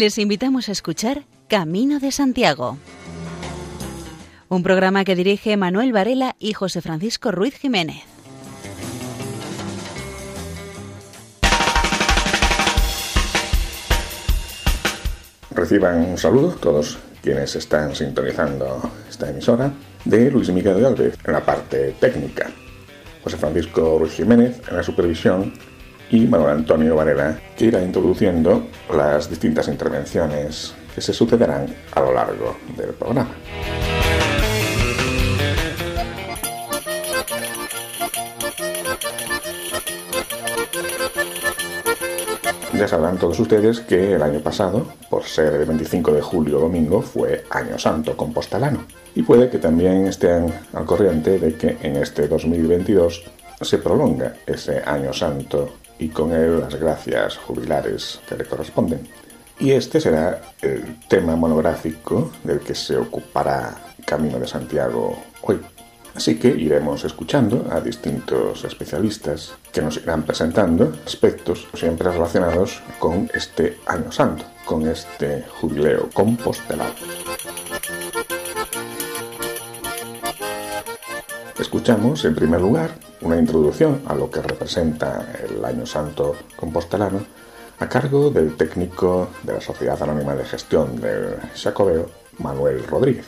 [0.00, 2.78] Les invitamos a escuchar Camino de Santiago,
[4.48, 8.02] un programa que dirige Manuel Varela y José Francisco Ruiz Jiménez.
[15.50, 19.70] Reciban un saludo todos quienes están sintonizando esta emisora
[20.06, 22.50] de Luis Miguel de Alves en la parte técnica,
[23.22, 25.52] José Francisco Ruiz Jiménez en la supervisión
[26.10, 32.12] y Manuel Antonio Varela que irá introduciendo las distintas intervenciones que se sucederán a lo
[32.12, 33.28] largo del programa.
[42.80, 47.02] Ya sabrán todos ustedes que el año pasado, por ser el 25 de julio domingo,
[47.02, 48.86] fue Año Santo compostelano.
[49.14, 53.22] Y puede que también estén al corriente de que en este 2022
[53.60, 59.06] se prolonga ese Año Santo y con él las gracias jubilares que le corresponden.
[59.58, 65.60] Y este será el tema monográfico del que se ocupará Camino de Santiago hoy.
[66.14, 73.30] Así que iremos escuchando a distintos especialistas que nos irán presentando aspectos siempre relacionados con
[73.34, 76.94] este Año Santo, con este jubileo compostelado.
[81.58, 87.20] Escuchamos, en primer lugar, una introducción a lo que representa el Año Santo compostelano
[87.78, 92.06] a cargo del técnico de la Sociedad Anónima de Gestión del Jacobeo,
[92.38, 93.26] Manuel Rodríguez.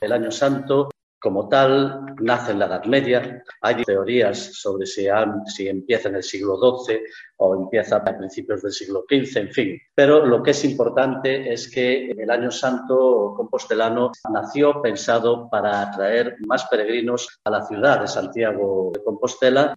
[0.00, 0.90] El Año Santo
[1.24, 3.42] como tal, nace en la Edad Media.
[3.62, 5.06] Hay teorías sobre si,
[5.46, 7.00] si, empieza en el siglo XII
[7.38, 9.78] o empieza a principios del siglo XV, en fin.
[9.94, 16.36] Pero lo que es importante es que el Año Santo compostelano nació pensado para atraer
[16.46, 19.74] más peregrinos a la ciudad de Santiago de Compostela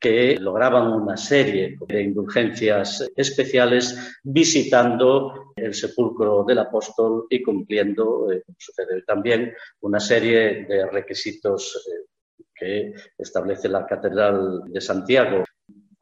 [0.00, 8.42] que lograban una serie de indulgencias especiales visitando el sepulcro del apóstol y cumpliendo, eh,
[8.56, 12.06] sucede también, una serie de requisitos eh,
[12.54, 15.44] que establece la Catedral de Santiago.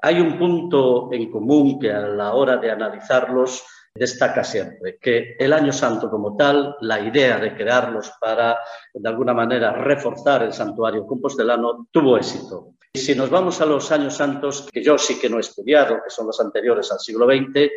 [0.00, 5.52] Hay un punto en común que a la hora de analizarlos destaca siempre, que el
[5.52, 8.58] Año Santo como tal, la idea de crearlos para,
[8.94, 12.74] de alguna manera, reforzar el santuario compostelano, tuvo éxito.
[12.92, 16.02] Y si nos vamos a los años santos, que yo sí que no he estudiado,
[16.02, 17.70] que son los anteriores al siglo XX,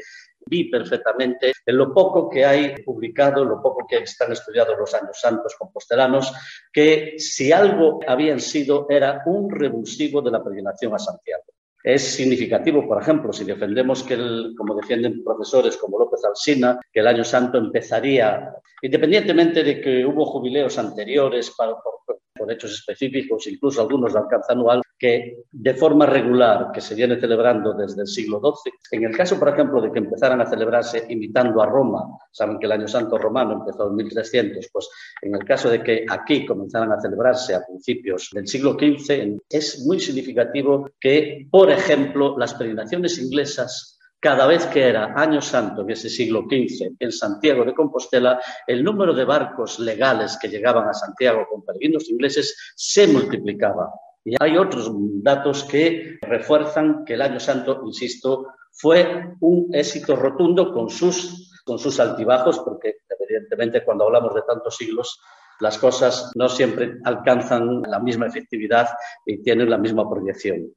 [0.45, 5.19] vi perfectamente en lo poco que hay publicado, lo poco que están estudiados los años
[5.19, 6.33] santos compostelanos,
[6.71, 11.43] que si algo habían sido era un revulsivo de la peregrinación a Santiago.
[11.83, 14.15] Es significativo, por ejemplo, si defendemos que,
[14.55, 20.25] como defienden profesores como López Alsina, que el año santo empezaría, independientemente de que hubo
[20.25, 26.69] jubileos anteriores para, por hechos específicos, incluso algunos de alcance anual, que de forma regular,
[26.71, 28.71] que se viene celebrando desde el siglo XII.
[28.91, 32.67] En el caso, por ejemplo, de que empezaran a celebrarse imitando a Roma, saben que
[32.67, 34.89] el Año Santo Romano empezó en 1300, pues
[35.23, 39.83] en el caso de que aquí comenzaran a celebrarse a principios del siglo XV, es
[39.87, 45.89] muy significativo que, por ejemplo, las peregrinaciones inglesas cada vez que era Año Santo, en
[45.89, 50.93] ese siglo XV, en Santiago de Compostela, el número de barcos legales que llegaban a
[50.93, 53.89] Santiago con peregrinos ingleses se multiplicaba.
[54.23, 54.91] Y hay otros
[55.23, 61.79] datos que refuerzan que el Año Santo, insisto, fue un éxito rotundo con sus, con
[61.79, 65.19] sus altibajos, porque evidentemente cuando hablamos de tantos siglos,
[65.59, 68.89] las cosas no siempre alcanzan la misma efectividad
[69.25, 70.73] y tienen la misma proyección.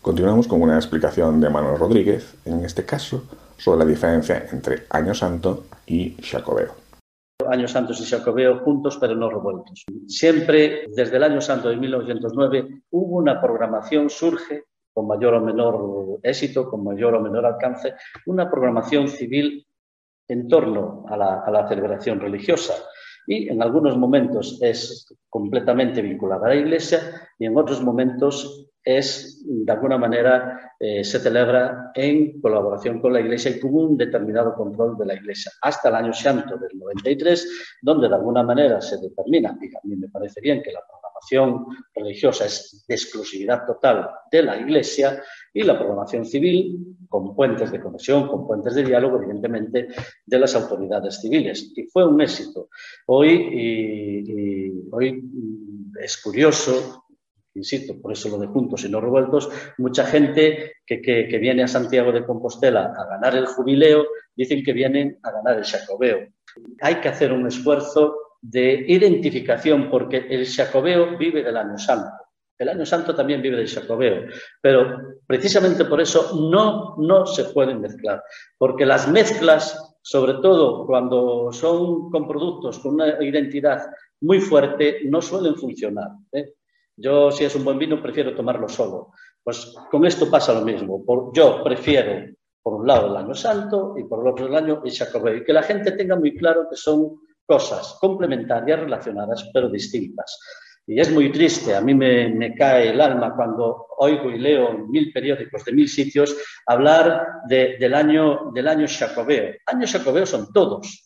[0.00, 3.24] Continuamos con una explicación de Manuel Rodríguez, en este caso,
[3.56, 6.85] sobre la diferencia entre Año Santo y Jacobeo.
[7.50, 9.84] Año Santo y Jacobeo juntos pero no revueltos.
[10.06, 16.20] Siempre, desde el Año Santo de 1909, hubo una programación, surge con mayor o menor
[16.22, 17.94] éxito, con mayor o menor alcance,
[18.26, 19.66] una programación civil
[20.28, 22.74] en torno a la, a la celebración religiosa
[23.26, 29.42] y en algunos momentos es completamente vinculada a la Iglesia y en otros momentos es,
[29.44, 34.54] de alguna manera, eh, se celebra en colaboración con la Iglesia y con un determinado
[34.54, 38.98] control de la Iglesia, hasta el año santo del 93, donde de alguna manera se
[38.98, 41.66] determina, y a mí me parece bien que la programación
[41.96, 45.20] religiosa es de exclusividad total de la Iglesia
[45.52, 49.88] y la programación civil con puentes de conexión, con puentes de diálogo, evidentemente,
[50.24, 51.72] de las autoridades civiles.
[51.74, 52.68] Y fue un éxito.
[53.06, 55.24] Hoy, hoy
[56.00, 57.05] es curioso
[57.56, 59.48] insisto, por eso lo de juntos y no revueltos,
[59.78, 64.72] mucha gente que, que, viene a Santiago de Compostela a ganar el jubileo, dicen que
[64.72, 66.28] vienen a ganar el Jacobeo.
[66.80, 72.10] Hay que hacer un esfuerzo de identificación porque el Jacobeo vive del año santo.
[72.58, 74.28] El año santo también vive del Jacobeo,
[74.62, 78.22] pero precisamente por eso no, no se pueden mezclar,
[78.56, 85.20] porque las mezclas sobre todo cuando son con productos con una identidad muy fuerte, no
[85.20, 86.10] suelen funcionar.
[86.30, 86.54] ¿eh?
[86.96, 89.12] Yo, si es un buen vino, prefiero tomarlo solo.
[89.42, 91.04] Pues con esto pasa lo mismo.
[91.34, 94.82] yo prefiero, por un lado, el año santo y por el otro, el año.
[94.84, 100.40] Y que la gente tenga muy claro que son cosas complementarias, relacionadas, pero distintas.
[100.88, 104.88] Y es muy triste, a mí me, cae el alma cuando oigo y leo en
[104.88, 109.54] mil periódicos de mil sitios hablar del, año, del año jacobeo.
[109.66, 111.05] Años jacobeo son todos,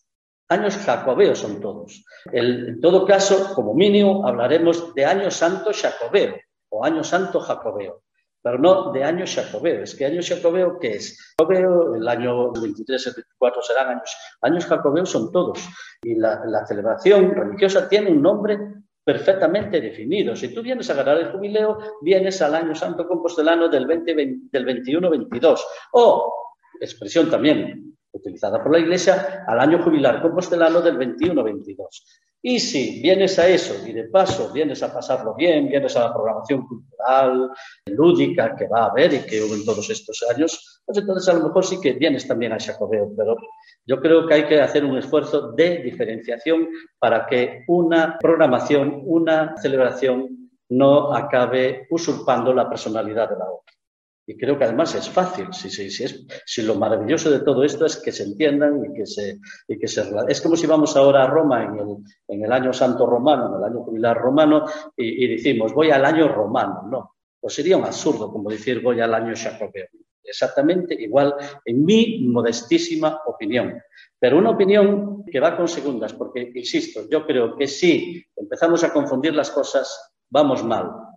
[0.51, 2.05] años jacobeos son todos.
[2.33, 6.37] en todo caso, como mínimo, hablaremos de año santo jacobeo
[6.69, 8.03] o año santo jacobeo,
[8.43, 9.83] pero no de año jacobeo.
[9.83, 11.35] Es que año jacobeo, ¿qué es?
[11.39, 14.17] Jacobeo, el año 23 y 24 serán años.
[14.43, 15.61] Años jacobeos son todos.
[16.03, 18.59] Y la, la celebración religiosa tiene un nombre
[19.05, 20.37] perfectamente definido.
[20.37, 24.15] Si tú vienes a ganar el jubileo, vienes al año santo compostelano del, 20,
[24.51, 25.61] del 21-22.
[25.93, 26.33] O,
[26.81, 31.77] expresión también utilizada por la Iglesia, al año jubilar compostelano del 21-22.
[32.43, 36.13] Y si vienes a eso y de paso vienes a pasarlo bien, vienes a la
[36.13, 37.51] programación cultural,
[37.87, 41.39] lúdica que va a haber y que hubo en todos estos años, pues entonces a
[41.39, 43.37] lo mejor sí que vienes también a Jacobeo, pero
[43.85, 46.69] yo creo que hay que hacer un esfuerzo de diferenciación
[46.99, 53.80] para que una programación, una celebración no acabe usurpando la personalidad de la otra.
[54.27, 55.49] Y creo que además es fácil.
[55.53, 59.89] Si, lo maravilloso de todo esto es que se entiendan y que se, y que
[59.89, 61.97] se Es como si vamos ahora a Roma en el,
[62.29, 64.65] en el año santo romano, en el año jubilar romano,
[64.97, 66.83] y, decimos, voy al año romano.
[66.89, 69.89] No, pues sería un absurdo como decir voy al año jacobeo.
[70.23, 71.35] Exactamente igual,
[71.65, 73.81] en mi modestísima opinión.
[74.19, 78.93] Pero una opinión que va con segundas, porque, insisto, yo creo que si empezamos a
[78.93, 81.10] confundir las cosas, vamos mal.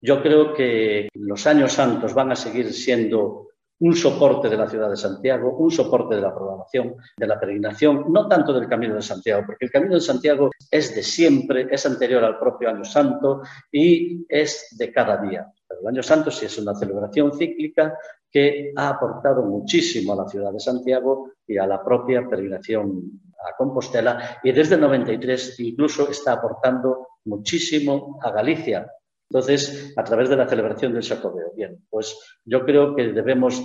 [0.00, 3.48] Yo creo que los años santos van a seguir siendo
[3.80, 8.06] un soporte de la ciudad de Santiago, un soporte de la programación, de la peregrinación,
[8.08, 11.86] no tanto del Camino de Santiago, porque el Camino de Santiago es de siempre, es
[11.86, 15.46] anterior al propio Año Santo y es de cada día.
[15.66, 17.96] Pero el Año Santo sí es una celebración cíclica
[18.30, 23.56] que ha aportado muchísimo a la ciudad de Santiago y a la propia peregrinación a
[23.56, 28.90] Compostela y desde el 93 incluso está aportando muchísimo a Galicia,
[29.30, 31.52] entonces, a través de la celebración del Jacobeo.
[31.54, 33.62] Bien, pues yo creo que debemos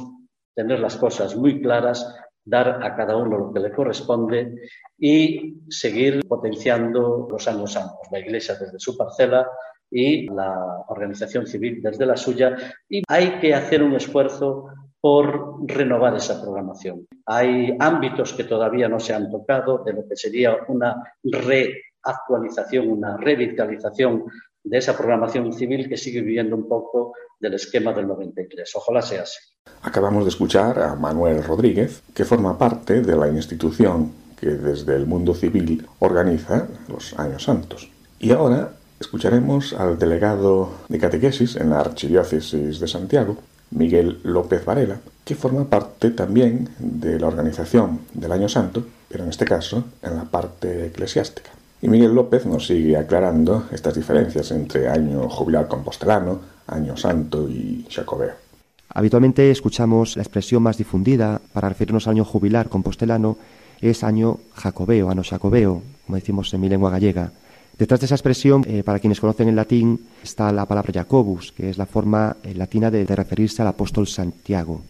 [0.54, 4.56] tener las cosas muy claras, dar a cada uno lo que le corresponde
[4.98, 9.48] y seguir potenciando los años santos, la Iglesia desde su parcela
[9.90, 12.58] y la organización civil desde la suya.
[12.90, 14.68] Y hay que hacer un esfuerzo
[15.00, 17.08] por renovar esa programación.
[17.26, 23.18] Hay ámbitos que todavía no se han tocado de lo que sería una reactualización, una
[23.18, 24.26] revitalización
[24.64, 28.72] de esa programación civil que sigue viviendo un poco del esquema del 93.
[28.76, 29.40] Ojalá sea así.
[29.82, 35.06] Acabamos de escuchar a Manuel Rodríguez, que forma parte de la institución que desde el
[35.06, 37.90] mundo civil organiza los Años Santos.
[38.20, 43.38] Y ahora escucharemos al delegado de catequesis en la Archidiócesis de Santiago,
[43.72, 49.30] Miguel López Varela, que forma parte también de la organización del Año Santo, pero en
[49.30, 51.52] este caso en la parte eclesiástica.
[51.84, 57.86] Y Miguel López nos sigue aclarando estas diferencias entre año jubilar compostelano, año santo y
[57.90, 58.32] jacobeo.
[58.88, 63.38] Habitualmente escuchamos la expresión más difundida para referirnos al año jubilar compostelano
[63.82, 67.34] es año jacobeo, ano jacobeo, como decimos en mi lengua gallega.
[67.78, 71.70] Detrás de esa expresión, eh, para quienes conocen el latín, está la palabra Jacobus, que
[71.70, 74.84] es la forma eh, latina de referirse al apóstol Santiago.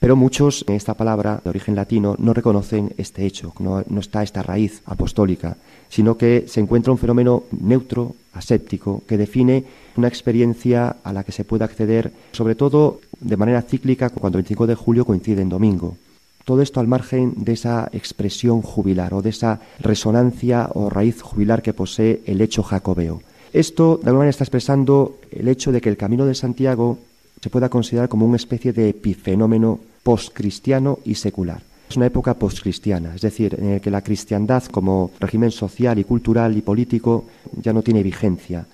[0.00, 4.44] Pero muchos en esta palabra de origen latino no reconocen este hecho, no, está esta
[4.44, 5.56] raíz apostólica,
[5.88, 9.64] sino que se encuentra un fenómeno neutro, aséptico, que define
[9.96, 14.44] una experiencia a la que se puede acceder, sobre todo de manera cíclica, cuando el
[14.44, 15.96] 25 de julio coincide en domingo.
[16.44, 21.60] Todo esto al margen de esa expresión jubilar o de esa resonancia o raíz jubilar
[21.60, 23.20] que posee el hecho jacobeo.
[23.52, 26.98] Esto, de alguna manera, está expresando el hecho de que el camino de Santiago
[27.42, 31.60] se pueda considerar como una especie de epifenómeno postcristiano y secular.
[31.90, 36.04] Es una época postcristiana, es decir, en la que la cristiandad como régimen social y
[36.04, 37.26] cultural y político
[37.60, 38.64] ya no tiene vigencia.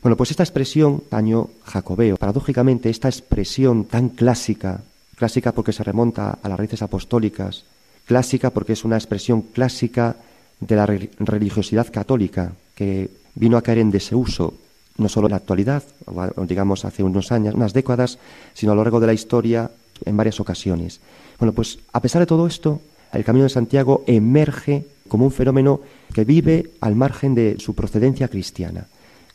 [0.00, 4.82] Bueno, pues esta expresión, año jacobeo, paradójicamente esta expresión tan clásica,
[5.16, 7.64] clásica porque se remonta a las raíces apostólicas,
[8.04, 10.14] clásica porque es una expresión clásica
[10.60, 14.54] de la religiosidad católica que vino a caer en desuso
[14.98, 15.82] no solo en la actualidad,
[16.46, 18.18] digamos hace unos años, unas décadas,
[18.54, 19.68] sino a lo largo de la historia
[20.04, 21.00] en varias ocasiones.
[21.38, 22.80] Bueno, pues a pesar de todo esto,
[23.12, 25.80] el Camino de Santiago emerge como un fenómeno
[26.12, 28.86] que vive al margen de su procedencia cristiana.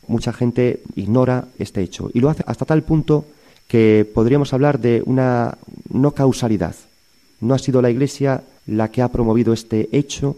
[0.06, 3.24] Mucha gente ignora este hecho y lo hace hasta tal punto
[3.68, 5.56] que podríamos hablar de una
[5.90, 6.74] no causalidad.
[7.40, 10.36] No ha sido la Iglesia la que ha promovido este hecho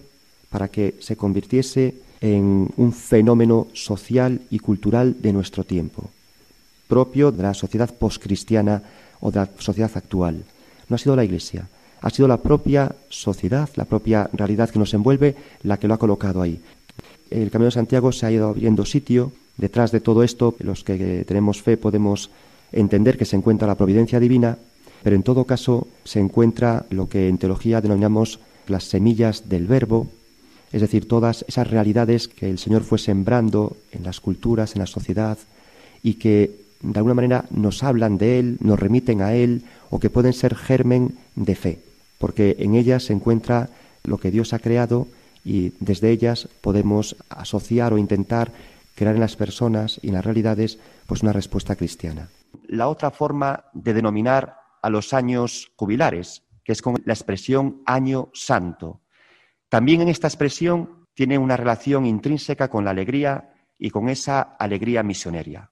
[0.50, 6.11] para que se convirtiese en un fenómeno social y cultural de nuestro tiempo,
[6.88, 8.83] propio de la sociedad poscristiana
[9.21, 10.44] o de la sociedad actual.
[10.88, 11.68] No ha sido la Iglesia,
[12.00, 15.99] ha sido la propia sociedad, la propia realidad que nos envuelve, la que lo ha
[15.99, 16.61] colocado ahí.
[17.30, 19.33] El Camino de Santiago se ha ido abriendo sitio.
[19.56, 22.30] Detrás de todo esto, los que tenemos fe podemos
[22.73, 24.59] entender que se encuentra la providencia divina,
[25.02, 30.09] pero en todo caso se encuentra lo que en teología denominamos las semillas del verbo,
[30.73, 34.87] es decir, todas esas realidades que el Señor fue sembrando en las culturas, en la
[34.87, 35.38] sociedad,
[36.02, 40.10] y que de alguna manera nos hablan de Él, nos remiten a Él, o que
[40.10, 41.80] pueden ser germen de fe,
[42.18, 43.70] porque en ellas se encuentra
[44.04, 45.08] lo que Dios ha creado
[45.44, 48.52] y desde ellas podemos asociar o intentar
[48.94, 52.28] crear en las personas y en las realidades pues una respuesta cristiana.
[52.68, 58.30] La otra forma de denominar a los años jubilares, que es con la expresión año
[58.32, 59.00] santo.
[59.68, 65.02] También en esta expresión tiene una relación intrínseca con la alegría y con esa alegría
[65.02, 65.70] misioneria.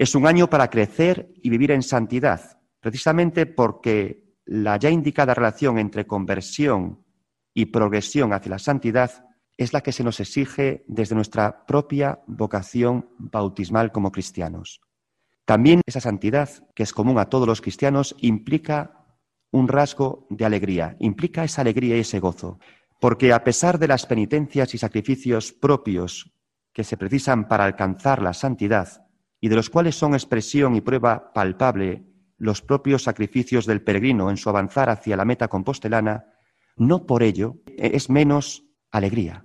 [0.00, 5.78] Es un año para crecer y vivir en santidad, precisamente porque la ya indicada relación
[5.78, 7.04] entre conversión
[7.52, 9.26] y progresión hacia la santidad
[9.58, 14.80] es la que se nos exige desde nuestra propia vocación bautismal como cristianos.
[15.44, 19.04] También esa santidad, que es común a todos los cristianos, implica
[19.50, 22.58] un rasgo de alegría, implica esa alegría y ese gozo,
[23.02, 26.32] porque a pesar de las penitencias y sacrificios propios
[26.72, 29.09] que se precisan para alcanzar la santidad,
[29.40, 32.04] y de los cuales son expresión y prueba palpable
[32.36, 36.24] los propios sacrificios del peregrino en su avanzar hacia la meta compostelana,
[36.76, 39.44] no por ello es menos alegría.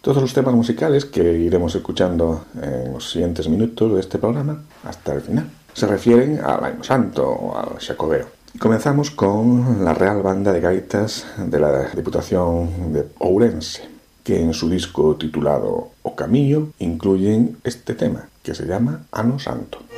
[0.00, 5.14] Todos los temas musicales que iremos escuchando en los siguientes minutos de este programa, hasta
[5.14, 8.26] el final, se refieren al Año Santo o al Jacobeo.
[8.58, 13.88] Comenzamos con la Real Banda de Gaitas de la Diputación de Ourense,
[14.30, 19.89] que en su disco titulado O Camillo incluyen este tema, que se llama Ano Santo.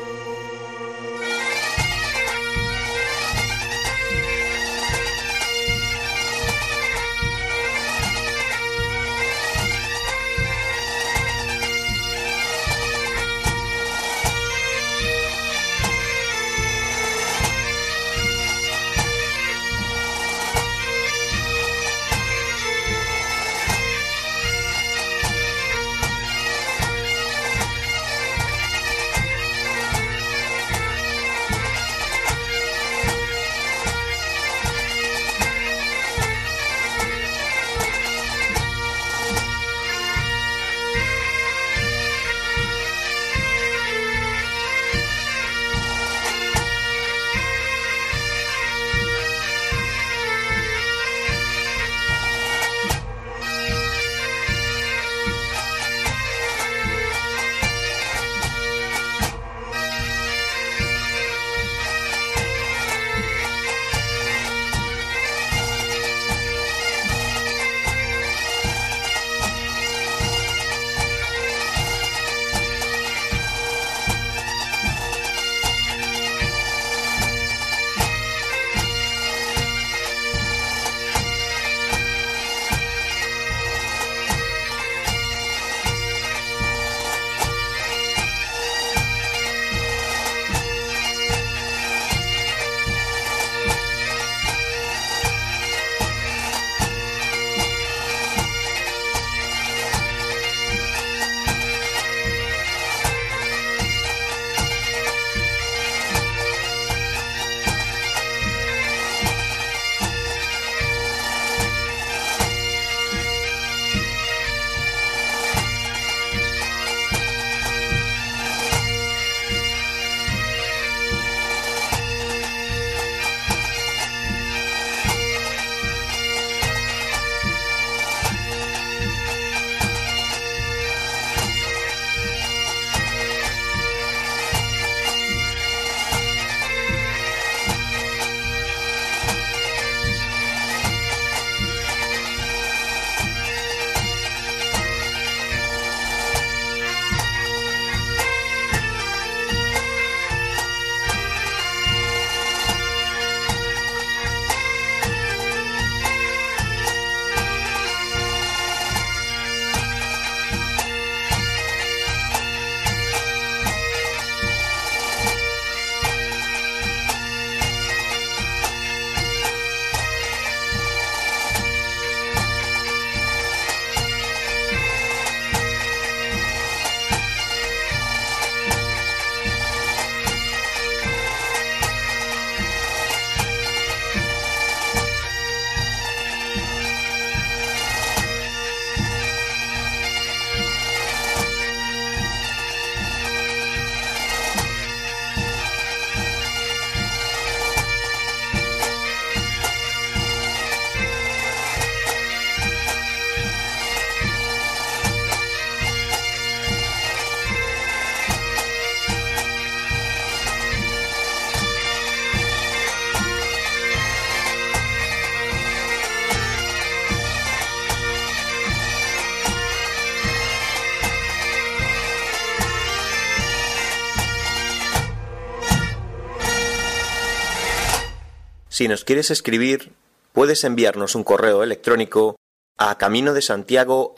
[228.83, 229.93] Si nos quieres escribir,
[230.33, 232.35] puedes enviarnos un correo electrónico
[232.77, 234.13] a camino de Santiago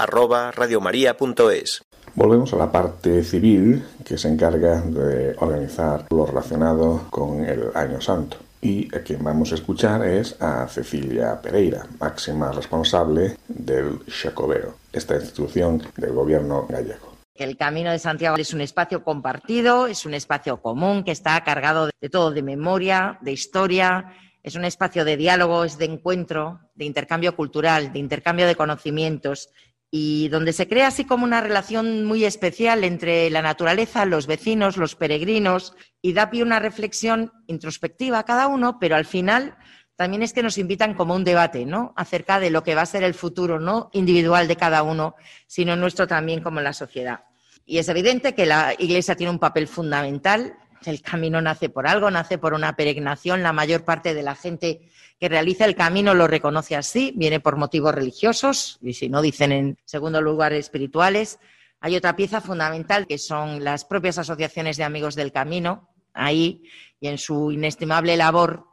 [2.14, 8.00] Volvemos a la parte civil que se encarga de organizar lo relacionado con el Año
[8.00, 8.38] Santo.
[8.62, 15.16] Y a quien vamos a escuchar es a Cecilia Pereira, máxima responsable del Chacobeo, esta
[15.16, 17.12] institución del gobierno gallego.
[17.34, 21.90] El Camino de Santiago es un espacio compartido, es un espacio común que está cargado
[22.00, 24.14] de todo, de memoria, de historia,
[24.44, 29.48] es un espacio de diálogo, es de encuentro, de intercambio cultural, de intercambio de conocimientos
[29.90, 34.76] y donde se crea así como una relación muy especial entre la naturaleza, los vecinos,
[34.76, 39.56] los peregrinos y da pie una reflexión introspectiva a cada uno, pero al final
[39.96, 41.94] también es que nos invitan como un debate, ¿no?
[41.96, 45.14] Acerca de lo que va a ser el futuro, no individual de cada uno,
[45.46, 47.24] sino nuestro también como la sociedad.
[47.64, 50.54] Y es evidente que la Iglesia tiene un papel fundamental.
[50.84, 53.42] El camino nace por algo, nace por una peregrinación.
[53.42, 57.56] La mayor parte de la gente que realiza el camino lo reconoce así, viene por
[57.56, 61.38] motivos religiosos, y si no, dicen en segundo lugar espirituales.
[61.80, 66.62] Hay otra pieza fundamental que son las propias asociaciones de amigos del camino, ahí,
[67.00, 68.66] y en su inestimable labor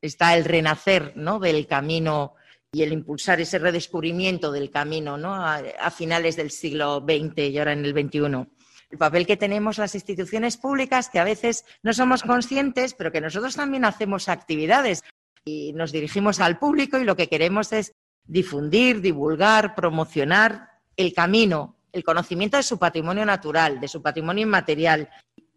[0.00, 1.38] está el renacer ¿no?
[1.38, 2.34] del camino
[2.72, 5.34] y el impulsar ese redescubrimiento del camino ¿no?
[5.34, 8.55] a, a, finales del siglo XX y ahora en el XXI.
[8.90, 13.20] El papel que tenemos las instituciones públicas, que a veces no somos conscientes, pero que
[13.20, 15.02] nosotros también hacemos actividades
[15.44, 17.92] y nos dirigimos al público y lo que queremos es
[18.24, 25.08] difundir, divulgar, promocionar el camino, el conocimiento de su patrimonio natural, de su patrimonio inmaterial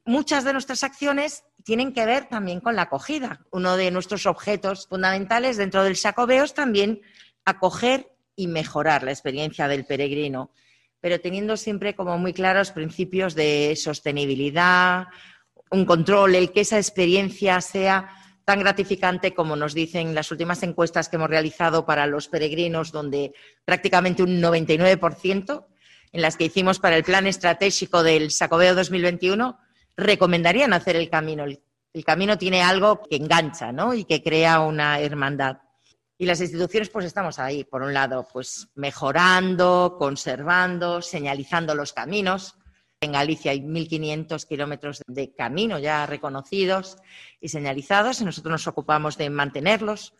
[0.09, 3.45] muchas de nuestras acciones tienen que ver también con la acogida.
[3.51, 7.01] Uno de nuestros objetos fundamentales dentro del Sacobeo es también
[7.45, 10.49] acoger y mejorar la experiencia del peregrino,
[11.01, 15.07] pero teniendo siempre como muy claros principios de sostenibilidad,
[15.71, 18.09] un control, el que esa experiencia sea
[18.43, 23.33] tan gratificante como nos dicen las últimas encuestas que hemos realizado para los peregrinos, donde
[23.63, 25.65] prácticamente un 99%,
[26.11, 29.59] en las que hicimos para el plan estratégico del Sacobeo 2021,
[29.95, 31.43] recomendarían hacer el camino.
[31.43, 31.61] El,
[32.03, 33.93] camino tiene algo que engancha ¿no?
[33.93, 35.57] y que crea una hermandad.
[36.21, 42.57] Y las instituciones, pues estamos ahí, por un lado, pues mejorando, conservando, señalizando los caminos.
[42.99, 46.97] En Galicia hay 1.500 kilómetros de camino ya reconocidos
[47.39, 50.13] y señalizados y nosotros nos ocupamos de mantenerlos.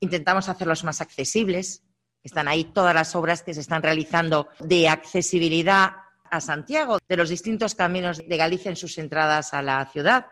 [0.00, 1.82] Intentamos hacerlos más accesibles.
[2.22, 5.92] Están ahí todas las obras que se están realizando de accesibilidad
[6.30, 10.26] a Santiago, de los distintos caminos de Galicia en sus entradas a la ciudad,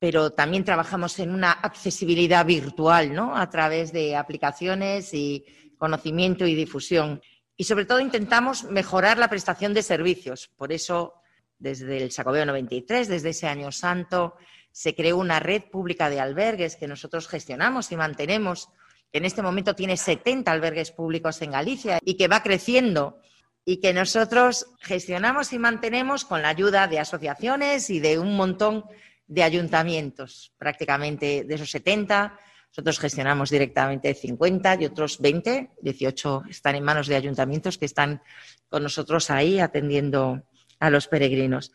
[0.00, 3.36] pero también trabajamos en una accesibilidad virtual, ¿no?
[3.36, 5.44] A través de aplicaciones y
[5.76, 7.20] conocimiento y difusión.
[7.54, 10.48] Y sobre todo intentamos mejorar la prestación de servicios.
[10.56, 11.12] Por eso,
[11.58, 14.36] desde el Sacobeo 93, desde ese año santo,
[14.72, 18.70] se creó una red pública de albergues que nosotros gestionamos y mantenemos,
[19.12, 23.18] que en este momento tiene 70 albergues públicos en Galicia y que va creciendo
[23.66, 28.86] y que nosotros gestionamos y mantenemos con la ayuda de asociaciones y de un montón
[29.30, 32.36] de ayuntamientos, prácticamente de esos 70.
[32.72, 38.22] Nosotros gestionamos directamente 50 y otros 20, 18 están en manos de ayuntamientos que están
[38.68, 40.42] con nosotros ahí atendiendo
[40.80, 41.72] a los peregrinos.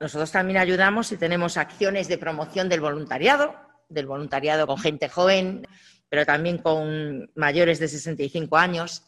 [0.00, 3.54] Nosotros también ayudamos y tenemos acciones de promoción del voluntariado,
[3.90, 5.66] del voluntariado con gente joven,
[6.08, 9.02] pero también con mayores de 65 años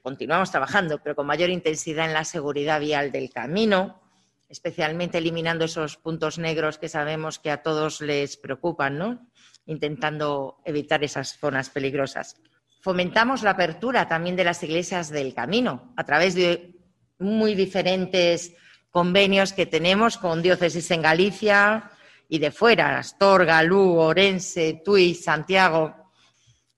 [0.00, 4.00] continuamos trabajando, pero con mayor intensidad en la seguridad vial del camino,
[4.48, 9.30] especialmente eliminando esos puntos negros que sabemos que a todos les preocupan, ¿no?
[9.66, 12.36] intentando evitar esas zonas peligrosas.
[12.80, 16.76] Fomentamos la apertura también de las iglesias del camino a través de
[17.18, 18.54] muy diferentes
[18.90, 21.90] convenios que tenemos con diócesis en Galicia
[22.28, 26.12] y de fuera, Astorga, Lugo, Orense, Tui, Santiago.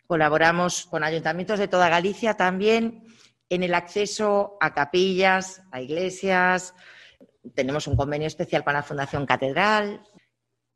[0.06, 3.04] Colaboramos con ayuntamientos de toda Galicia también
[3.50, 6.74] en el acceso a capillas, a iglesias.
[7.54, 10.02] Tenemos un convenio especial con la Fundación Catedral.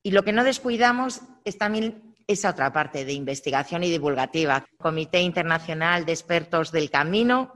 [0.03, 4.65] Y lo que no descuidamos es también esa otra parte de investigación y divulgativa.
[4.79, 7.53] Comité Internacional de Expertos del Camino.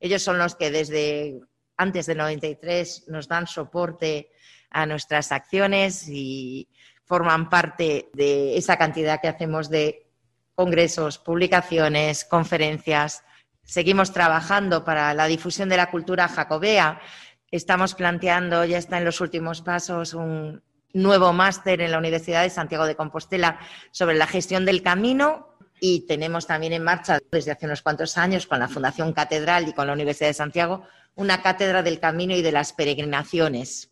[0.00, 1.40] Ellos son los que desde
[1.76, 4.30] antes del 93 nos dan soporte
[4.70, 6.68] a nuestras acciones y
[7.04, 10.06] forman parte de esa cantidad que hacemos de
[10.54, 13.22] congresos, publicaciones, conferencias,
[13.68, 17.02] Seguimos trabajando para la difusión de la cultura jacobea.
[17.50, 22.50] Estamos planteando, ya está en los últimos pasos, un nuevo máster en la Universidad de
[22.50, 23.58] Santiago de Compostela
[23.90, 25.48] sobre la gestión del camino
[25.80, 29.72] y tenemos también en marcha desde hace unos cuantos años con la Fundación Catedral y
[29.72, 30.84] con la Universidad de Santiago
[31.14, 33.90] una cátedra del camino y de las peregrinaciones.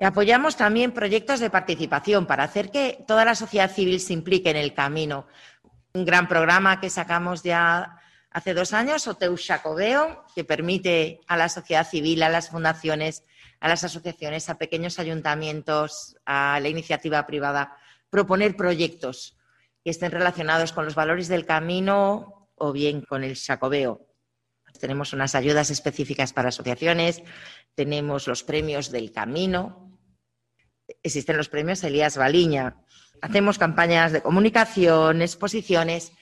[0.00, 4.56] Apoyamos también proyectos de participación para hacer que toda la sociedad civil se implique en
[4.56, 5.26] el camino.
[5.92, 8.01] Un gran programa que sacamos ya
[8.32, 13.24] hace dos años, Oteu Xacobeo, que permite a la sociedad civil, a las fundaciones,
[13.60, 17.76] a las asociaciones, a pequeños ayuntamientos, a la iniciativa privada,
[18.10, 19.36] proponer proyectos
[19.84, 24.06] que estén relacionados con los valores del camino o bien con el Xacobeo.
[24.80, 27.22] Tenemos unas ayudas específicas para asociaciones,
[27.74, 29.98] tenemos los premios del camino,
[31.02, 32.76] existen los premios Elías Baliña,
[33.20, 36.12] hacemos campañas de comunicación, exposiciones,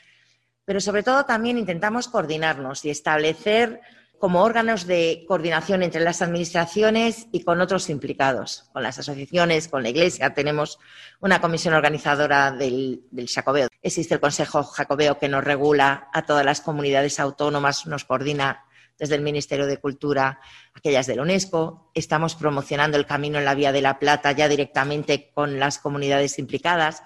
[0.64, 3.81] pero sobre todo también intentamos coordinarnos y establecer
[4.20, 9.83] como órganos de coordinación entre las administraciones y con otros implicados, con las asociaciones, con
[9.83, 10.35] la Iglesia.
[10.35, 10.79] Tenemos
[11.20, 13.68] una comisión organizadora del, Jacobeo.
[13.81, 18.66] Existe el Consejo Jacobeo que nos regula a todas las comunidades autónomas, nos coordina
[18.99, 20.40] desde el Ministerio de Cultura,
[20.75, 21.90] aquellas de la UNESCO.
[21.94, 26.38] Estamos promocionando el camino en la Vía de la Plata ya directamente con las comunidades
[26.38, 27.03] implicadas.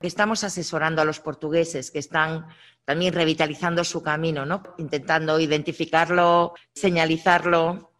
[0.00, 2.48] Estamos asesorando a los portugueses que están
[2.84, 4.62] también revitalizando su camino, ¿no?
[4.76, 7.92] intentando identificarlo, señalizarlo.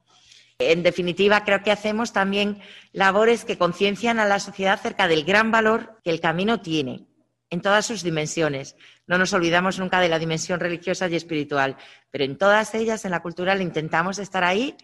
[0.58, 2.60] En definitiva, creo que hacemos también
[2.92, 7.06] labores que conciencian a la sociedad acerca del gran valor que el camino tiene
[7.48, 8.76] en todas sus dimensiones.
[9.06, 11.76] No nos olvidamos nunca de la dimensión religiosa y espiritual,
[12.10, 14.76] pero en todas ellas, en la cultural, intentamos estar ahí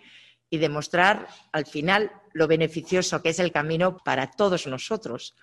[0.48, 5.34] y demostrar al final lo beneficioso que es el camino para todos nosotros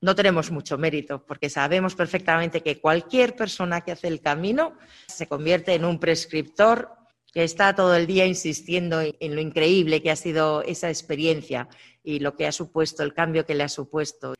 [0.00, 4.74] no tenemos mucho mérito, porque sabemos perfectamente que cualquier persona que hace el camino
[5.08, 6.90] se convierte en un prescriptor
[7.32, 11.68] que está todo el día insistiendo en lo increíble que ha sido esa experiencia
[12.02, 14.34] y lo que ha supuesto, el cambio que le ha supuesto.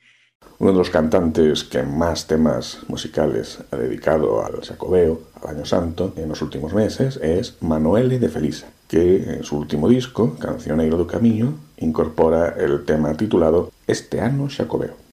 [0.59, 6.13] Uno de los cantantes que más temas musicales ha dedicado al Sacobeo, al Año Santo,
[6.17, 11.07] en los últimos meses es Manuele de Felisa, que en su último disco, Cancioneiro do
[11.07, 15.04] Camino, incorpora el tema titulado Este Ano Xacobeo.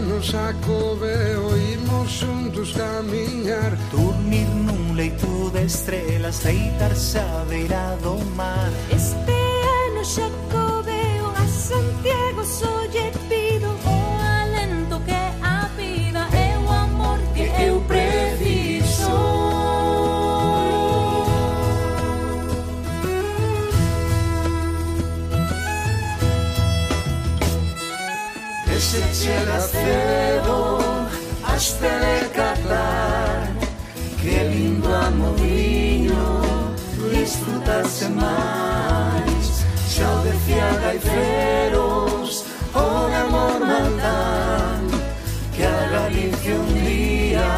[0.00, 9.36] Xacobeo Imos xuntos camiñar Dormir nun leito de estrelas Deitarse a beira do mar Este
[9.84, 12.89] ano Xacobeo a Santiago Solle
[28.90, 30.78] שצ'ל הסלו,
[31.42, 33.52] אשתלה קטן,
[34.22, 36.40] כלים במורינו,
[37.12, 39.46] disfrutas demais.
[39.92, 42.32] Xa o decía Gaiferos,
[42.74, 42.86] o
[43.24, 44.82] amor mandán,
[45.54, 47.50] que a Galicia un día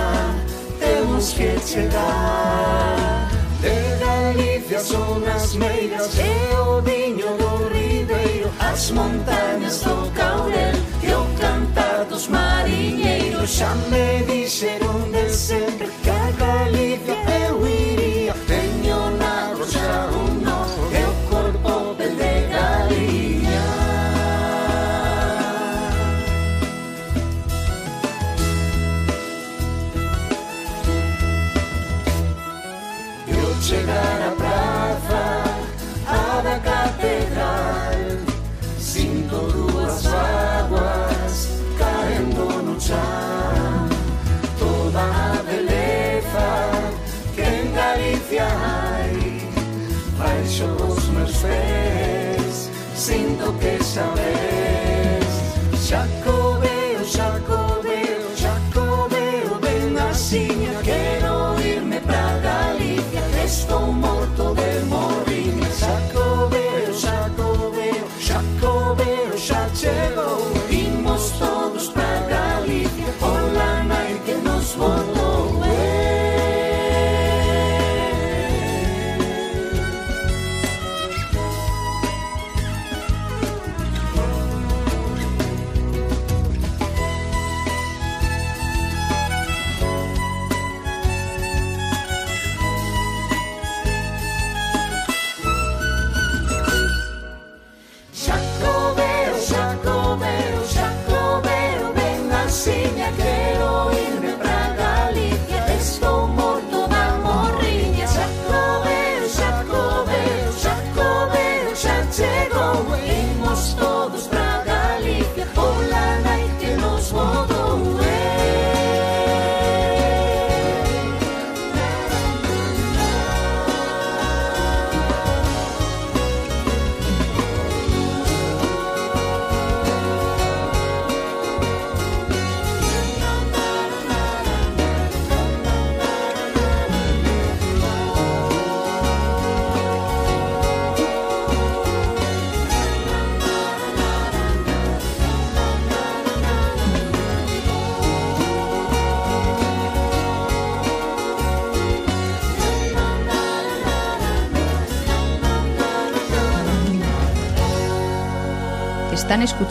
[0.85, 3.29] temos que chegar.
[3.63, 6.35] De Galicia son as meigas e
[6.67, 10.77] o viño do Ribeiro, as montañas do Caurel,
[13.47, 17.22] xa me dixeron de sempre que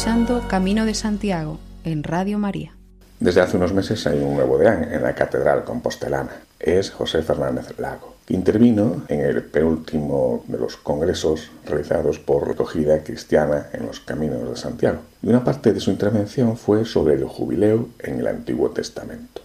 [0.02, 2.76] escuchando Camino de Santiago en Radio María.
[3.20, 6.42] Desde hace unos meses hay un nuevo deán en la Catedral Compostelana.
[6.60, 13.04] Es José Fernández Lago, que intervino en el penúltimo de los congresos realizados por Recogida
[13.04, 15.02] Cristiana en los Caminos de Santiago.
[15.22, 19.44] Y una parte de su intervención fue sobre el jubileo en el Antiguo Testamento.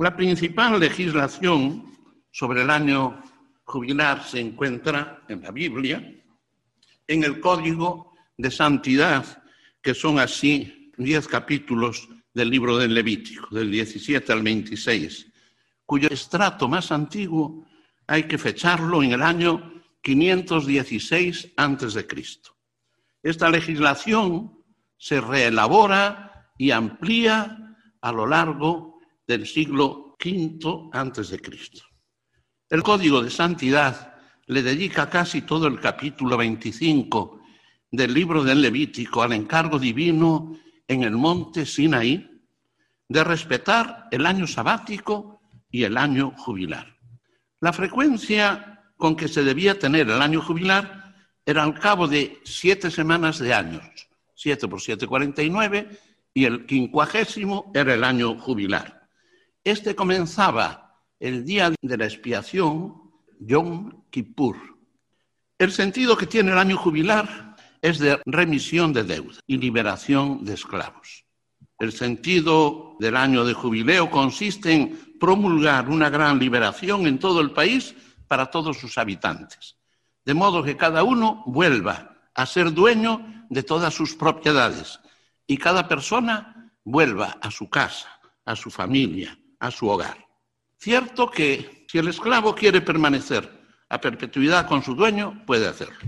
[0.00, 1.84] La principal legislación
[2.32, 3.22] sobre el año
[3.62, 6.02] jubilar se encuentra en la Biblia,
[7.06, 9.39] en el Código de Santidad,
[9.82, 15.26] que son así diez capítulos del libro del Levítico, del 17 al 26,
[15.86, 17.66] cuyo estrato más antiguo
[18.06, 22.06] hay que fecharlo en el año 516 a.C.
[23.22, 24.52] Esta legislación
[24.96, 31.84] se reelabora y amplía a lo largo del siglo V Cristo.
[32.68, 34.14] El Código de Santidad
[34.46, 37.39] le dedica casi todo el capítulo 25
[37.90, 42.28] del libro del Levítico al encargo divino en el monte Sinaí
[43.08, 46.96] de respetar el año sabático y el año jubilar.
[47.60, 52.90] La frecuencia con que se debía tener el año jubilar era al cabo de siete
[52.90, 53.82] semanas de años,
[54.34, 55.88] siete por siete, cuarenta y nueve,
[56.32, 59.08] y el quincuagésimo era el año jubilar.
[59.64, 62.94] Este comenzaba el día de la expiación,
[63.40, 64.56] Yom Kippur.
[65.58, 67.49] El sentido que tiene el año jubilar
[67.82, 71.24] es de remisión de deuda y liberación de esclavos.
[71.78, 77.52] El sentido del año de jubileo consiste en promulgar una gran liberación en todo el
[77.52, 77.94] país
[78.28, 79.76] para todos sus habitantes,
[80.24, 85.00] de modo que cada uno vuelva a ser dueño de todas sus propiedades
[85.46, 88.08] y cada persona vuelva a su casa,
[88.44, 90.18] a su familia, a su hogar.
[90.78, 95.98] Cierto que si el esclavo quiere permanecer a perpetuidad con su dueño, puede hacerlo.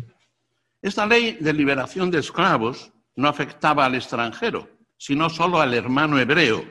[0.82, 4.68] Esta ley de liberación de esclavos no afectaba al extranjero,
[4.98, 6.64] sino solo al hermano hebreo,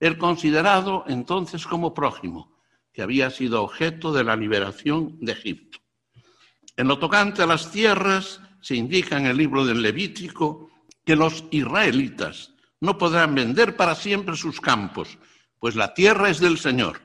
[0.00, 2.58] el considerado entonces como prójimo,
[2.92, 5.78] que había sido objeto de la liberación de Egipto.
[6.76, 10.70] En lo tocante a las tierras, se indica en el libro del Levítico
[11.04, 15.16] que los israelitas no podrán vender para siempre sus campos,
[15.58, 17.00] pues la tierra es del Señor.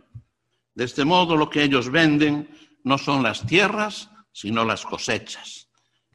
[0.75, 2.49] De este modo, lo que ellos venden
[2.83, 5.62] no son las tierras, sino las cosechas.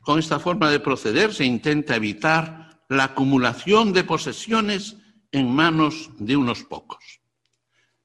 [0.09, 4.97] Con esta forma de proceder se intenta evitar la acumulación de posesiones
[5.33, 7.21] en manos de unos pocos.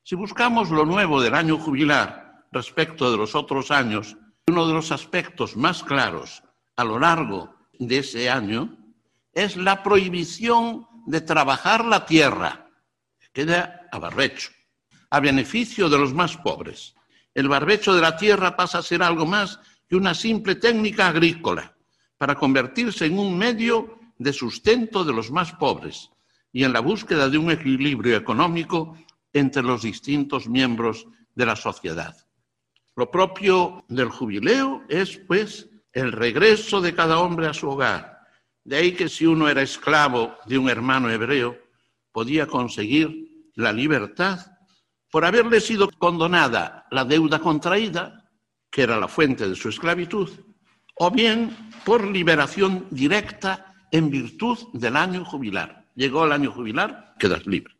[0.03, 4.91] Si buscamos lo nuevo del año jubilar respecto de los otros años, uno de los
[4.91, 6.43] aspectos más claros
[6.75, 8.77] a lo largo de ese año
[9.31, 12.67] es la prohibición de trabajar la tierra,
[13.17, 14.49] que queda a barbecho,
[15.09, 16.95] a beneficio de los más pobres.
[17.33, 21.72] El barbecho de la tierra pasa a ser algo más que una simple técnica agrícola,
[22.23, 26.09] para convertirse en un medio de sustento de los más pobres
[26.53, 28.97] y en la búsqueda de un equilibrio económico
[29.33, 31.05] entre los distintos miembros
[31.35, 32.15] de la sociedad.
[32.95, 38.19] Lo propio del jubileo es, pues, el regreso de cada hombre a su hogar.
[38.63, 41.57] De ahí que si uno era esclavo de un hermano hebreo,
[42.13, 44.39] podía conseguir la libertad
[45.11, 48.29] por haberle sido condonada la deuda contraída,
[48.71, 50.29] que era la fuente de su esclavitud,
[50.95, 55.85] o bien por liberación directa en virtud del año jubilar.
[55.95, 57.75] Llegó el año jubilar, quedas libre.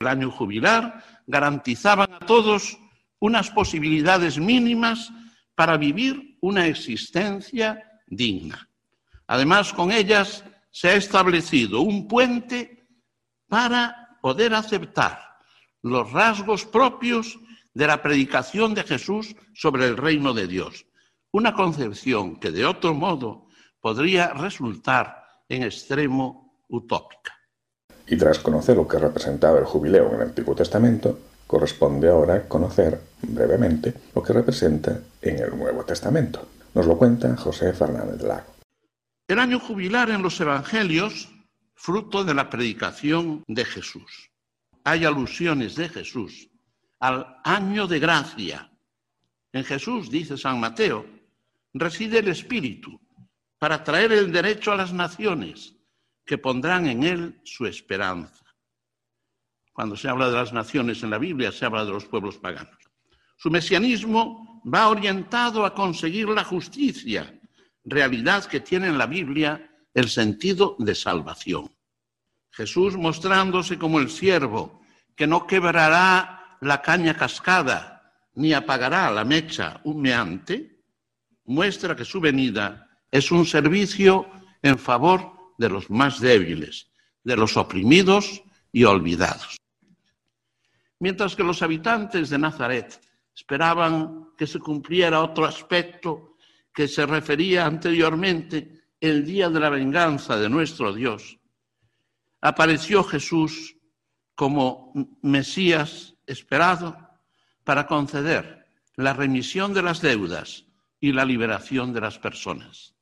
[0.00, 2.78] El año jubilar garantizaban a todos
[3.20, 5.10] unas posibilidades mínimas
[5.54, 8.68] para vivir una existencia digna.
[9.26, 12.86] Además, con ellas se ha establecido un puente
[13.48, 15.20] para poder aceptar
[15.82, 17.38] los rasgos propios
[17.74, 20.86] de la predicación de Jesús sobre el reino de Dios.
[21.32, 23.48] Una concepción que de otro modo
[23.80, 27.34] podría resultar en extremo utópica.
[28.06, 33.00] Y tras conocer lo que representaba el jubileo en el Antiguo Testamento, corresponde ahora conocer
[33.22, 36.46] brevemente lo que representa en el Nuevo Testamento.
[36.74, 38.54] Nos lo cuenta José Fernández Lago.
[39.26, 41.28] El año jubilar en los Evangelios,
[41.74, 44.30] fruto de la predicación de Jesús.
[44.84, 46.48] Hay alusiones de Jesús
[47.00, 48.70] al año de gracia.
[49.52, 51.17] En Jesús, dice San Mateo,
[51.74, 53.00] reside el Espíritu
[53.58, 55.74] para traer el derecho a las naciones
[56.24, 58.44] que pondrán en él su esperanza.
[59.72, 62.76] Cuando se habla de las naciones en la Biblia, se habla de los pueblos paganos.
[63.36, 67.40] Su mesianismo va orientado a conseguir la justicia,
[67.84, 71.70] realidad que tiene en la Biblia el sentido de salvación.
[72.50, 74.80] Jesús mostrándose como el siervo
[75.14, 77.98] que no quebrará la caña cascada
[78.34, 80.77] ni apagará la mecha humeante,
[81.48, 84.30] muestra que su venida es un servicio
[84.62, 86.90] en favor de los más débiles,
[87.24, 89.56] de los oprimidos y olvidados.
[91.00, 93.00] Mientras que los habitantes de Nazaret
[93.34, 96.36] esperaban que se cumpliera otro aspecto
[96.72, 101.38] que se refería anteriormente, el día de la venganza de nuestro Dios,
[102.40, 103.76] apareció Jesús
[104.34, 106.96] como Mesías esperado
[107.64, 110.67] para conceder la remisión de las deudas
[111.00, 112.94] y la liberación de las personas.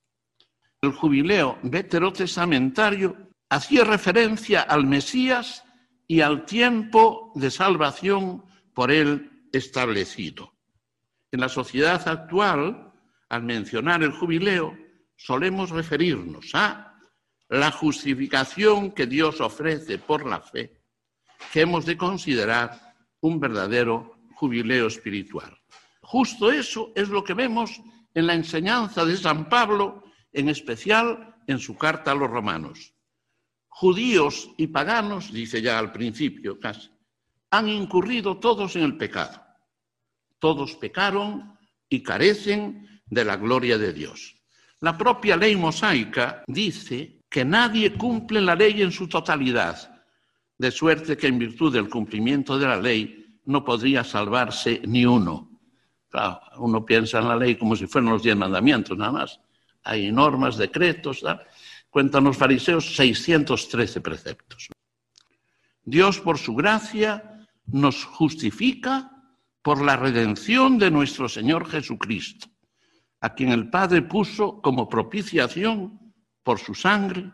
[0.82, 5.64] El jubileo veterotestamentario hacía referencia al Mesías
[6.06, 10.52] y al tiempo de salvación por él establecido.
[11.32, 12.92] En la sociedad actual,
[13.28, 14.76] al mencionar el jubileo,
[15.16, 16.94] solemos referirnos a
[17.48, 20.82] la justificación que Dios ofrece por la fe,
[21.52, 25.56] que hemos de considerar un verdadero jubileo espiritual.
[26.06, 27.80] Justo eso es lo que vemos
[28.14, 32.94] en la enseñanza de San Pablo, en especial en su carta a los romanos.
[33.66, 36.88] Judíos y paganos, dice ya al principio casi,
[37.50, 39.42] han incurrido todos en el pecado.
[40.38, 44.36] Todos pecaron y carecen de la gloria de Dios.
[44.82, 50.04] La propia ley mosaica dice que nadie cumple la ley en su totalidad,
[50.56, 55.55] de suerte que en virtud del cumplimiento de la ley no podría salvarse ni uno.
[56.16, 59.38] Claro, uno piensa en la ley como si fueran los diez mandamientos, nada más.
[59.84, 61.22] Hay normas, decretos,
[61.90, 64.70] cuentan los fariseos 613 preceptos.
[65.84, 69.12] Dios, por su gracia, nos justifica
[69.60, 72.48] por la redención de nuestro Señor Jesucristo,
[73.20, 77.30] a quien el Padre puso como propiciación por su sangre,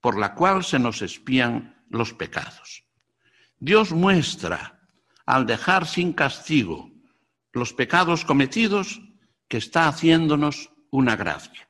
[0.00, 2.82] por la cual se nos espían los pecados.
[3.60, 4.80] Dios muestra,
[5.24, 6.97] al dejar sin castigo
[7.52, 9.00] los pecados cometidos,
[9.48, 11.68] que está haciéndonos una gracia.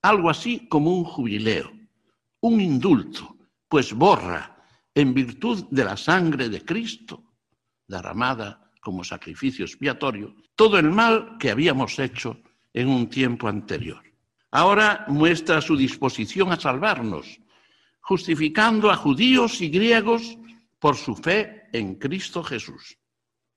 [0.00, 1.70] Algo así como un jubileo,
[2.40, 3.36] un indulto,
[3.68, 4.56] pues borra,
[4.94, 7.22] en virtud de la sangre de Cristo,
[7.86, 12.42] derramada como sacrificio expiatorio, todo el mal que habíamos hecho
[12.74, 14.02] en un tiempo anterior.
[14.50, 17.40] Ahora muestra su disposición a salvarnos,
[18.00, 20.36] justificando a judíos y griegos
[20.78, 22.98] por su fe en Cristo Jesús.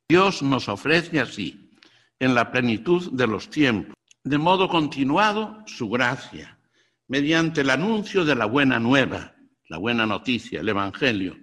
[0.07, 1.71] Dios nos ofrece así,
[2.19, 6.59] en la plenitud de los tiempos, de modo continuado, su gracia,
[7.07, 9.33] mediante el anuncio de la buena nueva,
[9.67, 11.35] la buena noticia, el Evangelio,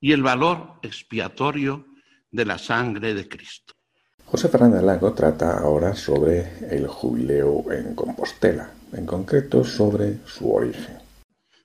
[0.00, 1.86] y el valor expiatorio
[2.30, 3.74] de la sangre de Cristo.
[4.26, 10.98] José Fernández Lago trata ahora sobre el jubileo en Compostela, en concreto sobre su origen.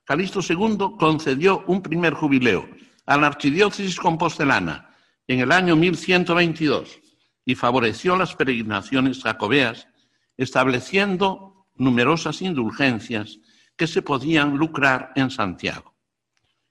[0.03, 2.67] Calixto II concedió un primer jubileo
[3.05, 4.88] a la archidiócesis compostelana
[5.29, 6.99] en el año 1122
[7.45, 9.87] y favoreció las peregrinaciones jacobeas,
[10.35, 13.37] estableciendo numerosas indulgencias
[13.75, 15.93] que se podían lucrar en Santiago.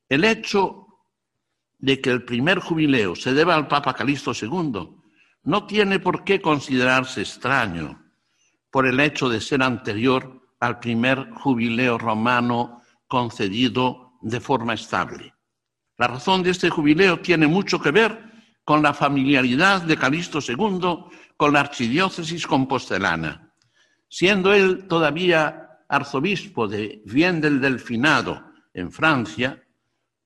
[0.09, 0.89] El hecho
[1.79, 4.89] de que el primer jubileo se deba al Papa Calixto II
[5.45, 8.05] no tiene por qué considerarse extraño
[8.73, 15.33] por el hecho de ser anterior al primer jubileo romano concedido de forma estable.
[15.97, 18.28] La razón de este jubileo tiene mucho que ver
[18.69, 21.07] con la familiaridad de Calixto II
[21.39, 23.55] con la archidiócesis compostelana.
[24.11, 28.45] Siendo él todavía arzobispo de Vienne del Delfinado,
[28.75, 29.65] en Francia,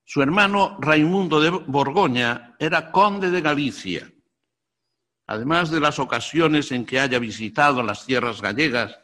[0.05, 4.13] su hermano Raimundo de Borgoña era conde de Galicia.
[5.29, 8.99] Además de las ocasiones en que haya visitado las tierras gallegas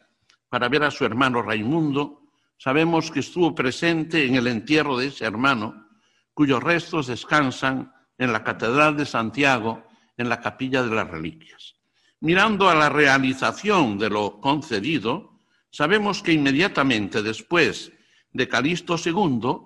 [0.48, 2.22] para ver a su hermano Raimundo,
[2.56, 5.86] sabemos que estuvo presente en el entierro de ese hermano,
[6.34, 11.76] cuyos restos descansan en la Catedral de Santiago, en la Capilla de las Reliquias.
[12.20, 15.40] Mirando a la realización de lo concedido,
[15.70, 17.92] sabemos que inmediatamente después
[18.32, 19.60] de Calixto II,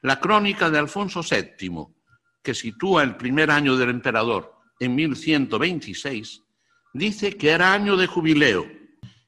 [0.00, 1.86] la crónica de Alfonso VII,
[2.42, 6.42] que sitúa el primer año del emperador en 1126,
[6.94, 8.66] dice que era año de jubileo.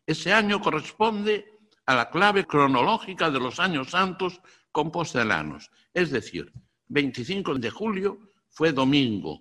[0.07, 1.53] Ese año corresponde
[1.85, 4.41] a la clave cronológica de los años santos
[4.73, 6.53] compostelanos, es decir,
[6.89, 8.29] 25 de julio
[8.59, 9.41] fue domingo.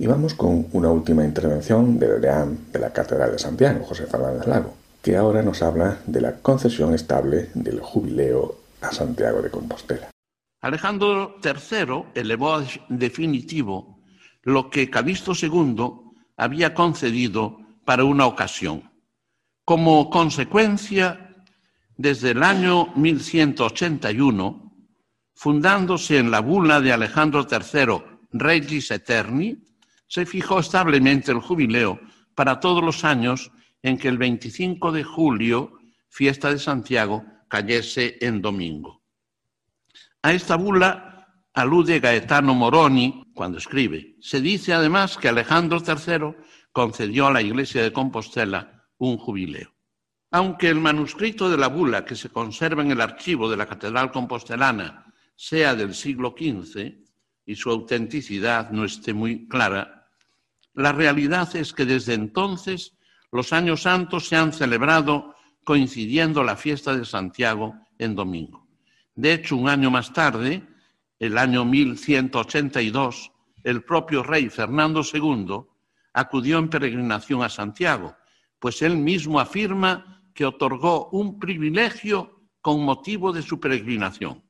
[0.00, 4.48] Y vamos con una última intervención del deán de la Catedral de Santiago, José Fernández
[4.48, 10.10] Lago, que ahora nos habla de la concesión estable del jubileo a Santiago de Compostela.
[10.60, 14.00] Alejandro III elevó a definitivo
[14.42, 15.92] lo que Calixto II
[16.36, 18.90] había concedido para una ocasión.
[19.64, 21.44] Como consecuencia,
[21.96, 24.72] desde el año 1181,
[25.32, 29.56] fundándose en la bula de Alejandro III Regis Eterni,
[30.06, 32.00] se fijó establemente el jubileo
[32.34, 33.50] para todos los años
[33.82, 35.72] en que el 25 de julio,
[36.08, 39.02] fiesta de Santiago, cayese en domingo.
[40.22, 44.16] A esta bula alude Gaetano Moroni cuando escribe.
[44.20, 46.36] Se dice además que Alejandro III
[46.72, 49.74] concedió a la Iglesia de Compostela un jubileo.
[50.30, 54.12] Aunque el manuscrito de la bula que se conserva en el archivo de la Catedral
[54.12, 57.07] Compostelana sea del siglo XV
[57.48, 60.06] y su autenticidad no esté muy clara,
[60.74, 62.92] la realidad es que desde entonces
[63.32, 65.34] los años santos se han celebrado
[65.64, 68.66] coincidiendo la fiesta de Santiago en domingo.
[69.14, 70.62] De hecho, un año más tarde,
[71.18, 73.32] el año 1182,
[73.64, 75.62] el propio rey Fernando II
[76.12, 78.14] acudió en peregrinación a Santiago,
[78.58, 84.42] pues él mismo afirma que otorgó un privilegio con motivo de su peregrinación.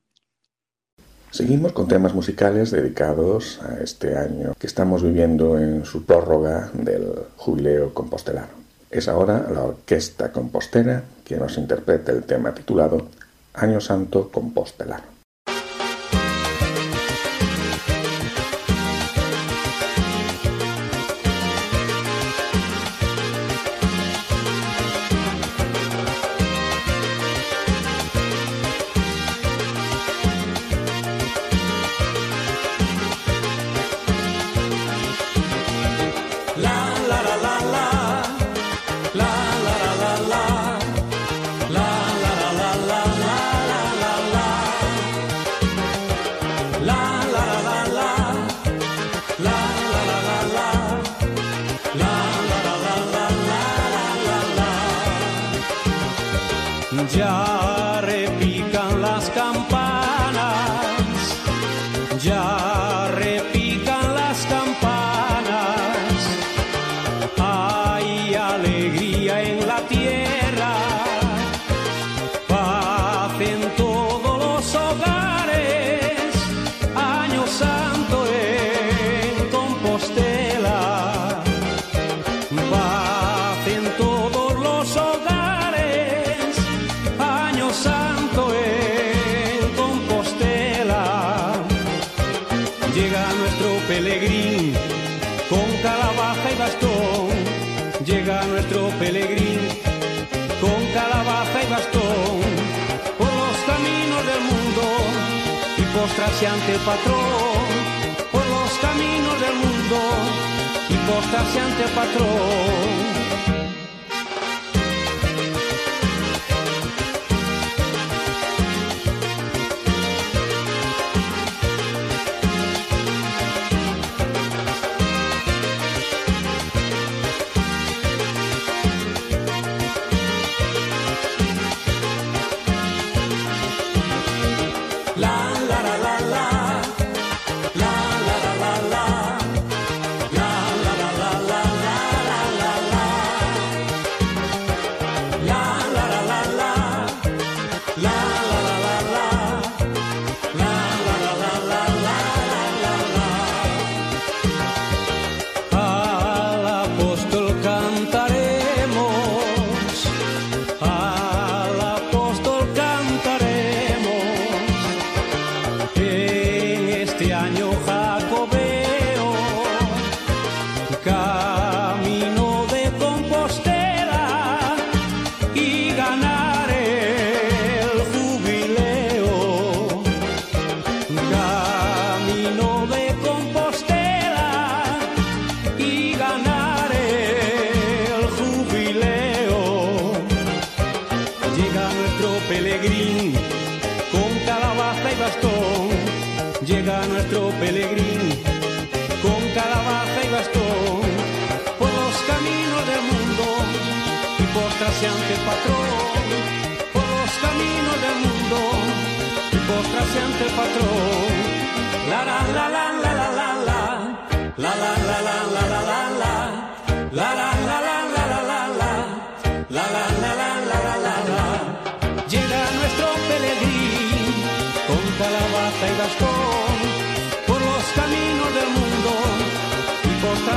[1.31, 7.13] Seguimos con temas musicales dedicados a este año que estamos viviendo en su prórroga del
[7.37, 8.47] jubileo compostelano.
[8.89, 13.07] Es ahora la Orquesta Compostera que nos interpreta el tema titulado
[13.53, 15.18] Año Santo Compostelano.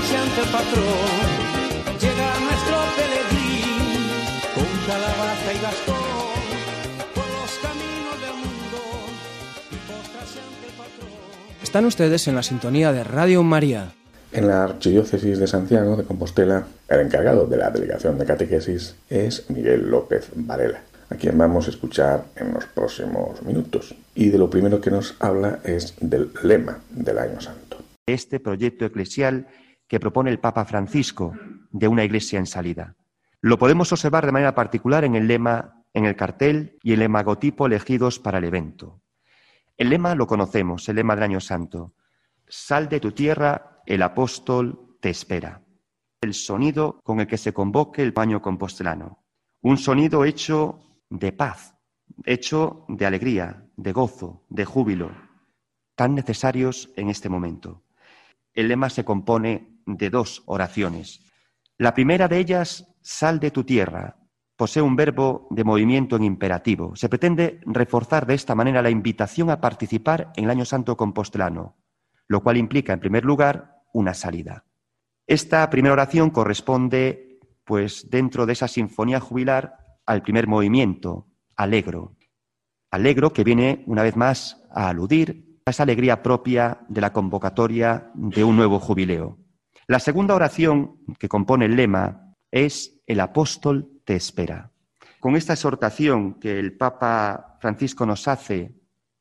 [0.02, 1.28] Y postrarse ante el patrón
[2.00, 4.08] llega nuestro pelegrín
[4.54, 5.96] con calabaza y bastón
[7.14, 8.78] por los caminos del mundo
[9.70, 11.10] y postrarse ante el patrón
[11.62, 13.92] Están ustedes en la sintonía de Radio María.
[14.32, 19.48] En la Archidiócesis de Santiago de Compostela, el encargado de la delegación de catequesis es
[19.50, 20.80] Miguel López Varela.
[21.10, 23.94] a quien vamos a escuchar en los próximos minutos.
[24.14, 27.76] Y de lo primero que nos habla es del lema del Año Santo.
[28.06, 29.46] Este proyecto eclesial
[29.92, 31.34] que propone el Papa Francisco
[31.70, 32.96] de una iglesia en salida.
[33.42, 37.66] Lo podemos observar de manera particular en el lema, en el cartel y el hemagotipo
[37.66, 39.02] elegidos para el evento.
[39.76, 41.92] El lema lo conocemos, el lema del Año Santo.
[42.48, 45.60] Sal de tu tierra, el apóstol te espera.
[46.22, 49.22] El sonido con el que se convoque el baño compostelano.
[49.60, 51.74] Un sonido hecho de paz,
[52.24, 55.10] hecho de alegría, de gozo, de júbilo,
[55.94, 57.82] tan necesarios en este momento.
[58.54, 61.24] El lema se compone de dos oraciones.
[61.78, 64.16] La primera de ellas, sal de tu tierra,
[64.56, 66.94] posee un verbo de movimiento en imperativo.
[66.94, 71.76] Se pretende reforzar de esta manera la invitación a participar en el Año Santo Compostelano,
[72.28, 74.64] lo cual implica, en primer lugar, una salida.
[75.26, 82.16] Esta primera oración corresponde, pues, dentro de esa sinfonía jubilar, al primer movimiento, alegro.
[82.90, 88.10] Alegro que viene, una vez más, a aludir a esa alegría propia de la convocatoria
[88.14, 89.41] de un nuevo jubileo.
[89.92, 94.72] La segunda oración que compone el lema es El apóstol te espera.
[95.20, 98.74] Con esta exhortación que el Papa Francisco nos hace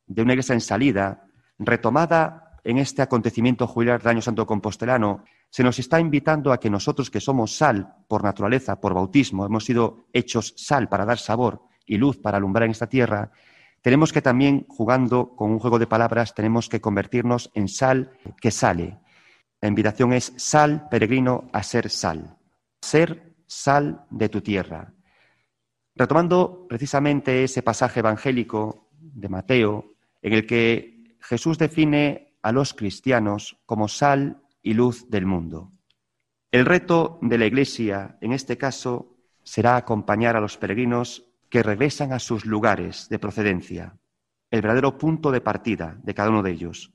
[0.08, 1.26] de una iglesia en salida,
[1.60, 6.70] retomada en este acontecimiento jubilar del Año Santo Compostelano, se nos está invitando a que
[6.70, 11.64] nosotros que somos sal por naturaleza, por bautismo, hemos sido hechos sal para dar sabor
[11.86, 13.30] y luz para alumbrar en esta tierra,
[13.82, 18.52] tenemos que también, jugando con un juego de palabras, tenemos que convertirnos en sal que
[18.52, 19.00] sale.
[19.62, 22.38] La invitación es sal, peregrino, a ser sal.
[22.82, 24.94] Ser sal de tu tierra.
[25.96, 33.62] Retomando precisamente ese pasaje evangélico de Mateo, en el que Jesús define a los cristianos
[33.66, 35.72] como sal y luz del mundo.
[36.52, 42.14] El reto de la Iglesia, en este caso, será acompañar a los peregrinos que regresan
[42.14, 43.98] a sus lugares de procedencia,
[44.50, 46.94] el verdadero punto de partida de cada uno de ellos,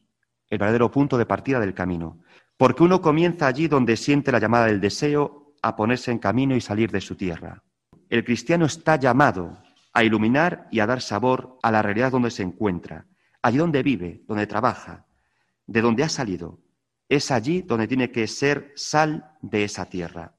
[0.49, 2.21] el verdadero punto de partida del camino,
[2.57, 6.61] porque uno comienza allí donde siente la llamada del deseo a ponerse en camino y
[6.61, 7.63] salir de su tierra.
[8.09, 9.59] El cristiano está llamado
[9.93, 13.07] a iluminar y a dar sabor a la realidad donde se encuentra,
[13.43, 15.07] allí donde vive, donde trabaja,
[15.67, 16.61] de donde ha salido.
[17.09, 20.37] Es allí donde tiene que ser sal de esa tierra.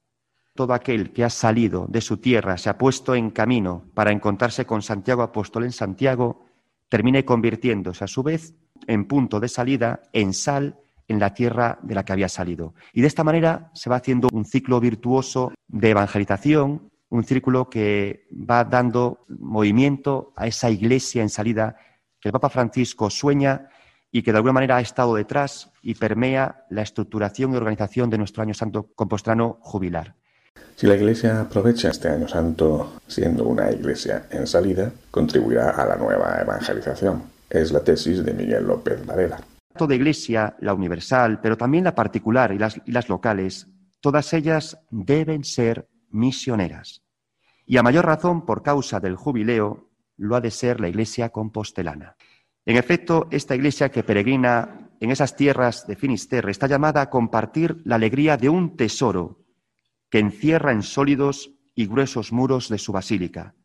[0.56, 4.66] Todo aquel que ha salido de su tierra, se ha puesto en camino para encontrarse
[4.66, 6.46] con Santiago Apóstol en Santiago,
[6.90, 8.56] termine convirtiéndose a su vez
[8.88, 12.74] en punto de salida, en sal en la tierra de la que había salido.
[12.94, 18.28] Y de esta manera se va haciendo un ciclo virtuoso de evangelización, un círculo que
[18.32, 21.78] va dando movimiento a esa iglesia en salida
[22.20, 23.70] que el Papa Francisco sueña
[24.12, 28.18] y que de alguna manera ha estado detrás y permea la estructuración y organización de
[28.18, 30.16] nuestro año santo compostrano jubilar.
[30.76, 35.96] Si la Iglesia aprovecha este año santo siendo una iglesia en salida, contribuirá a la
[35.96, 37.24] nueva evangelización.
[37.50, 39.40] Es la tesis de Miguel López Varela.
[39.78, 43.68] Toda iglesia, la universal, pero también la particular y las, y las locales,
[44.02, 47.04] todas ellas deben ser misioneras.
[47.66, 52.16] Y a mayor razón, por causa del jubileo, lo ha de ser la iglesia compostelana.
[52.66, 57.82] En efecto, esta iglesia que peregrina en esas tierras de Finisterre está llamada a compartir
[57.86, 59.46] la alegría de un tesoro
[60.10, 63.56] que encierra en sólidos y gruesos muros de su basílica,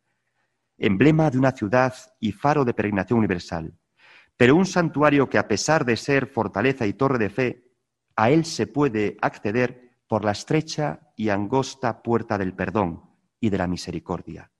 [0.77, 3.73] emblema de una ciudad y faro de peregrinación universal,
[4.37, 7.63] pero un santuario que a pesar de ser fortaleza y torre de fe,
[8.15, 13.01] a él se puede acceder por la estrecha y angosta puerta del perdón
[13.39, 14.51] y de la misericordia,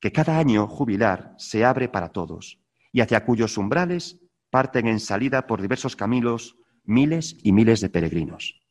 [0.00, 2.60] que cada año jubilar se abre para todos
[2.92, 4.18] y hacia cuyos umbrales
[4.50, 8.62] parten en salida por diversos caminos miles y miles de peregrinos.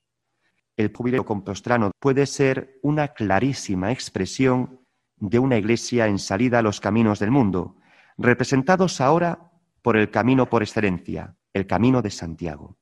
[0.77, 4.81] El jubileo compostrano puede ser una clarísima expresión
[5.17, 7.77] de una iglesia en salida a los caminos del mundo,
[8.17, 9.51] representados ahora
[9.85, 12.79] por el camino por excelencia, el camino de Santiago.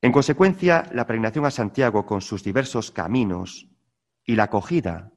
[0.00, 3.68] En consecuencia, la peregrinación a Santiago con sus diversos caminos
[4.24, 5.12] y la acogida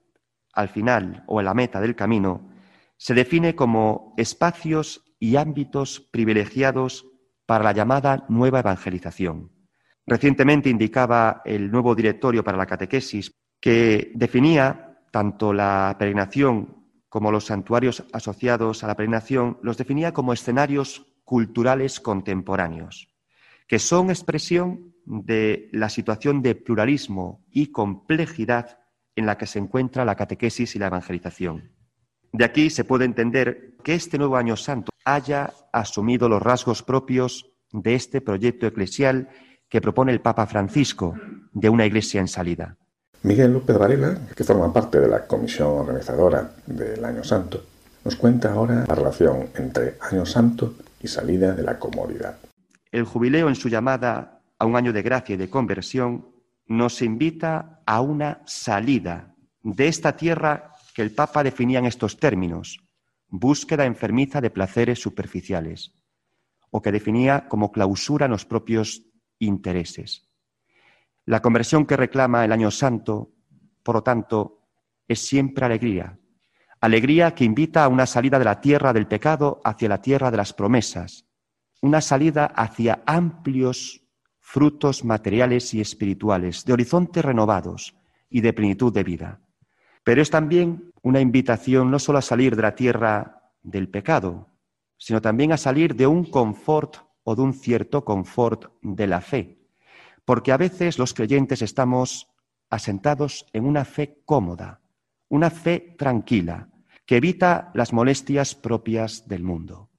[0.52, 2.50] al final o en la meta del camino
[2.98, 7.08] se define como espacios y ámbitos privilegiados
[7.46, 9.50] para la llamada nueva evangelización.
[10.06, 13.32] Recientemente indicaba el nuevo directorio para la catequesis
[13.62, 20.34] que definía tanto la peregrinación como los santuarios asociados a la peregrinación, los definía como
[20.34, 23.08] escenarios culturales contemporáneos,
[23.68, 28.80] que son expresión de la situación de pluralismo y complejidad
[29.16, 31.70] en la que se encuentra la catequesis y la evangelización.
[32.34, 37.46] De aquí se puede entender que este nuevo año santo haya asumido los rasgos propios
[37.72, 39.30] de este proyecto eclesial
[39.70, 41.14] que propone el Papa Francisco
[41.54, 42.76] de una iglesia en salida.
[43.22, 47.64] Miguel López Varela, que forma parte de la comisión organizadora del Año Santo,
[48.04, 52.38] nos cuenta ahora la relación entre Año Santo y salida de la comodidad.
[52.92, 56.28] El jubileo en su llamada a un año de gracia y de conversión
[56.68, 62.80] nos invita a una salida de esta tierra que el Papa definía en estos términos,
[63.28, 65.94] búsqueda enfermiza de placeres superficiales,
[66.72, 69.04] o que definía como clausura en los propios
[69.40, 70.28] intereses.
[71.26, 73.32] La conversión que reclama el año santo,
[73.84, 74.60] por lo tanto,
[75.08, 76.19] es siempre alegría,
[76.82, 80.38] alegría que invita a una salida de la tierra del pecado hacia la tierra de
[80.38, 81.26] las promesas,
[81.82, 84.04] una salida hacia amplios
[84.40, 87.96] frutos materiales y espirituales, de horizontes renovados
[88.30, 89.42] y de plenitud de vida.
[90.04, 94.48] Pero es también una invitación no solo a salir de la tierra del pecado,
[94.98, 99.60] sino también a salir de un confort o de un cierto confort de la fe.
[100.26, 102.28] Porque a veces los creyentes estamos
[102.70, 104.79] asentados en una fe cómoda,
[105.30, 106.70] una fe tranquila,
[107.06, 109.90] que evita las molestias propias del mundo.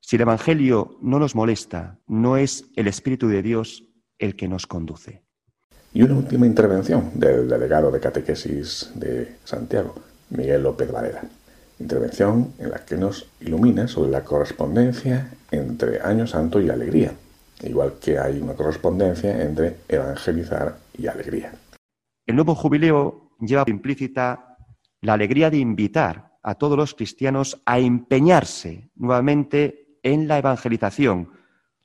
[0.00, 3.88] Si el Evangelio no nos molesta, no es el Espíritu de Dios
[4.18, 5.22] el que nos conduce.
[5.92, 9.94] Y una última intervención del delegado de catequesis de Santiago,
[10.30, 11.22] Miguel López Varela.
[11.80, 17.12] Intervención en la que nos ilumina sobre la correspondencia entre Año Santo y alegría,
[17.62, 21.54] igual que hay una correspondencia entre evangelizar y alegría.
[22.26, 24.49] El nuevo jubileo lleva implícita
[25.00, 31.30] la alegría de invitar a todos los cristianos a empeñarse nuevamente en la evangelización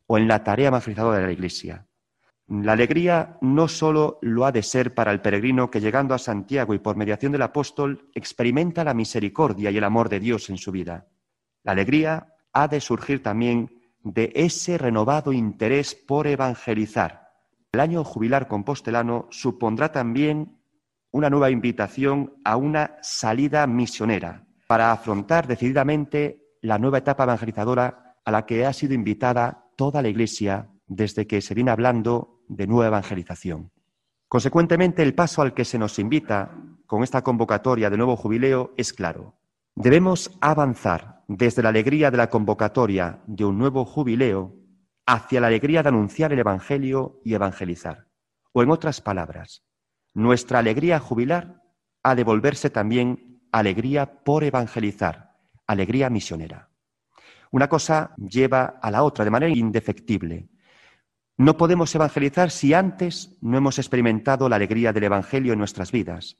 [0.07, 1.87] o en la tarea evangelizadora de la Iglesia.
[2.47, 6.75] La alegría no solo lo ha de ser para el peregrino que llegando a Santiago
[6.75, 10.71] y por mediación del apóstol experimenta la misericordia y el amor de Dios en su
[10.71, 11.07] vida.
[11.63, 17.31] La alegría ha de surgir también de ese renovado interés por evangelizar.
[17.71, 20.59] El año jubilar compostelano supondrá también
[21.15, 28.31] una nueva invitación a una salida misionera para afrontar decididamente la nueva etapa evangelizadora a
[28.31, 32.87] la que ha sido invitada toda la Iglesia desde que se viene hablando de nueva
[32.87, 33.71] evangelización.
[34.27, 36.51] Consecuentemente, el paso al que se nos invita
[36.85, 39.35] con esta convocatoria de nuevo jubileo es claro.
[39.73, 44.53] Debemos avanzar desde la alegría de la convocatoria de un nuevo jubileo
[45.05, 48.09] hacia la alegría de anunciar el Evangelio y evangelizar.
[48.51, 49.64] O en otras palabras,
[50.15, 51.61] nuestra alegría jubilar
[52.01, 55.33] ha de volverse también alegría por evangelizar,
[55.67, 56.69] alegría misionera.
[57.51, 60.47] Una cosa lleva a la otra de manera indefectible.
[61.37, 66.37] No podemos evangelizar si antes no hemos experimentado la alegría del Evangelio en nuestras vidas.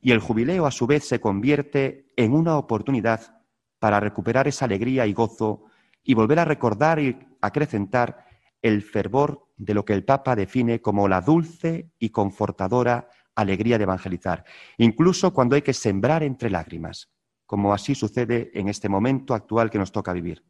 [0.00, 3.40] Y el jubileo, a su vez, se convierte en una oportunidad
[3.78, 5.64] para recuperar esa alegría y gozo
[6.02, 8.26] y volver a recordar y acrecentar
[8.64, 13.84] el fervor de lo que el Papa define como la dulce y confortadora alegría de
[13.84, 14.44] evangelizar,
[14.78, 17.12] incluso cuando hay que sembrar entre lágrimas,
[17.44, 20.46] como así sucede en este momento actual que nos toca vivir.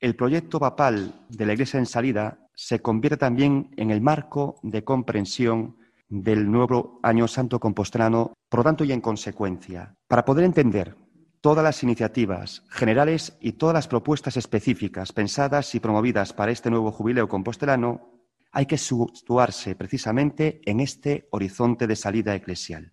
[0.00, 4.82] El proyecto papal de la Iglesia en salida se convierte también en el marco de
[4.82, 5.76] comprensión
[6.08, 9.94] del nuevo Año Santo Compostelano, por lo tanto y en consecuencia.
[10.06, 10.96] Para poder entender
[11.40, 16.90] todas las iniciativas generales y todas las propuestas específicas pensadas y promovidas para este nuevo
[16.90, 18.18] jubileo compostelano,
[18.50, 22.92] hay que situarse precisamente en este horizonte de salida eclesial.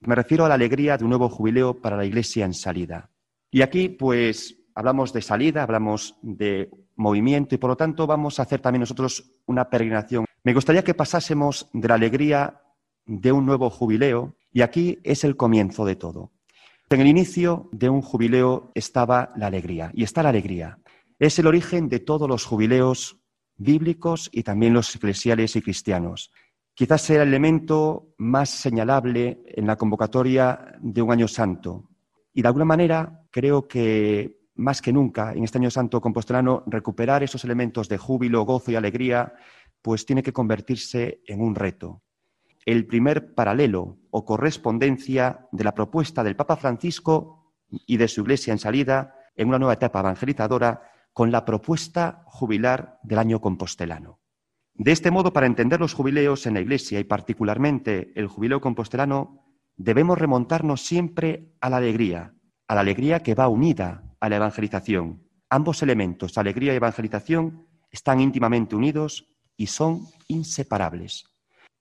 [0.00, 3.10] Me refiero a la alegría de un nuevo jubileo para la Iglesia en salida.
[3.50, 8.42] Y aquí, pues, hablamos de salida, hablamos de movimiento y por lo tanto vamos a
[8.42, 10.24] hacer también nosotros una peregrinación.
[10.44, 12.62] Me gustaría que pasásemos de la alegría
[13.06, 16.32] de un nuevo jubileo y aquí es el comienzo de todo.
[16.88, 20.78] En el inicio de un jubileo estaba la alegría y está la alegría.
[21.18, 23.18] Es el origen de todos los jubileos
[23.56, 26.30] bíblicos y también los eclesiales y cristianos.
[26.74, 31.90] Quizás sea el elemento más señalable en la convocatoria de un año santo.
[32.32, 37.24] Y de alguna manera creo que más que nunca en este año santo compostelano recuperar
[37.24, 39.34] esos elementos de júbilo, gozo y alegría,
[39.82, 42.02] pues tiene que convertirse en un reto.
[42.64, 48.50] El primer paralelo o correspondencia de la propuesta del Papa Francisco y de su Iglesia
[48.54, 54.20] en salida en una nueva etapa evangelizadora con la propuesta jubilar del año compostelano.
[54.72, 59.44] De este modo, para entender los jubileos en la Iglesia y particularmente el jubileo compostelano,
[59.76, 62.34] debemos remontarnos siempre a la alegría,
[62.68, 65.28] a la alegría que va unida a la evangelización.
[65.50, 71.35] Ambos elementos, alegría y evangelización, están íntimamente unidos y son inseparables.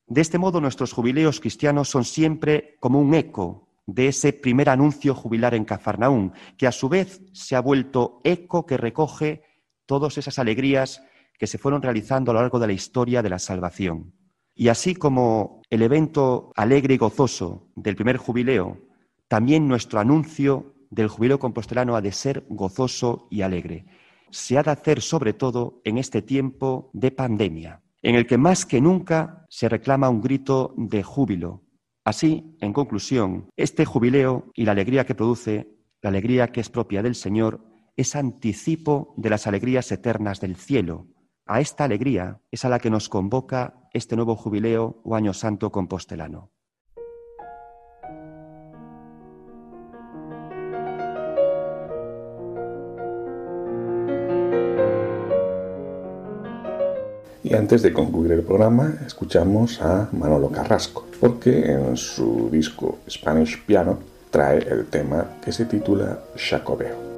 [0.07, 5.15] De este modo, nuestros jubileos cristianos son siempre como un eco de ese primer anuncio
[5.15, 9.43] jubilar en Cafarnaún, que a su vez se ha vuelto eco que recoge
[9.85, 11.03] todas esas alegrías
[11.37, 14.13] que se fueron realizando a lo largo de la historia de la salvación.
[14.53, 18.77] Y así como el evento alegre y gozoso del primer jubileo,
[19.27, 23.85] también nuestro anuncio del jubileo compostelano ha de ser gozoso y alegre.
[24.29, 28.67] Se ha de hacer sobre todo en este tiempo de pandemia, en el que más
[28.67, 31.63] que nunca se reclama un grito de júbilo.
[32.03, 35.67] Así, en conclusión, este jubileo y la alegría que produce,
[36.03, 41.07] la alegría que es propia del Señor, es anticipo de las alegrías eternas del cielo.
[41.47, 45.71] A esta alegría es a la que nos convoca este nuevo jubileo o año santo
[45.71, 46.51] compostelano.
[57.55, 63.97] Antes de concluir el programa, escuchamos a Manolo Carrasco, porque en su disco Spanish Piano
[64.29, 67.14] trae el tema que se titula Jacobeo.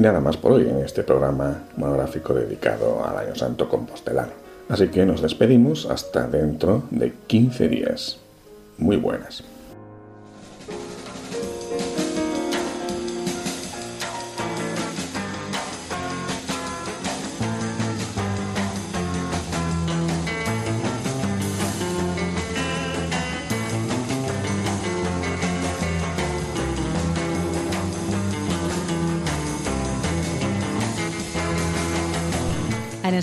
[0.00, 4.32] Y nada más por hoy en este programa monográfico dedicado al Año Santo Compostelano.
[4.70, 8.18] Así que nos despedimos hasta dentro de 15 días.
[8.78, 9.44] Muy buenas.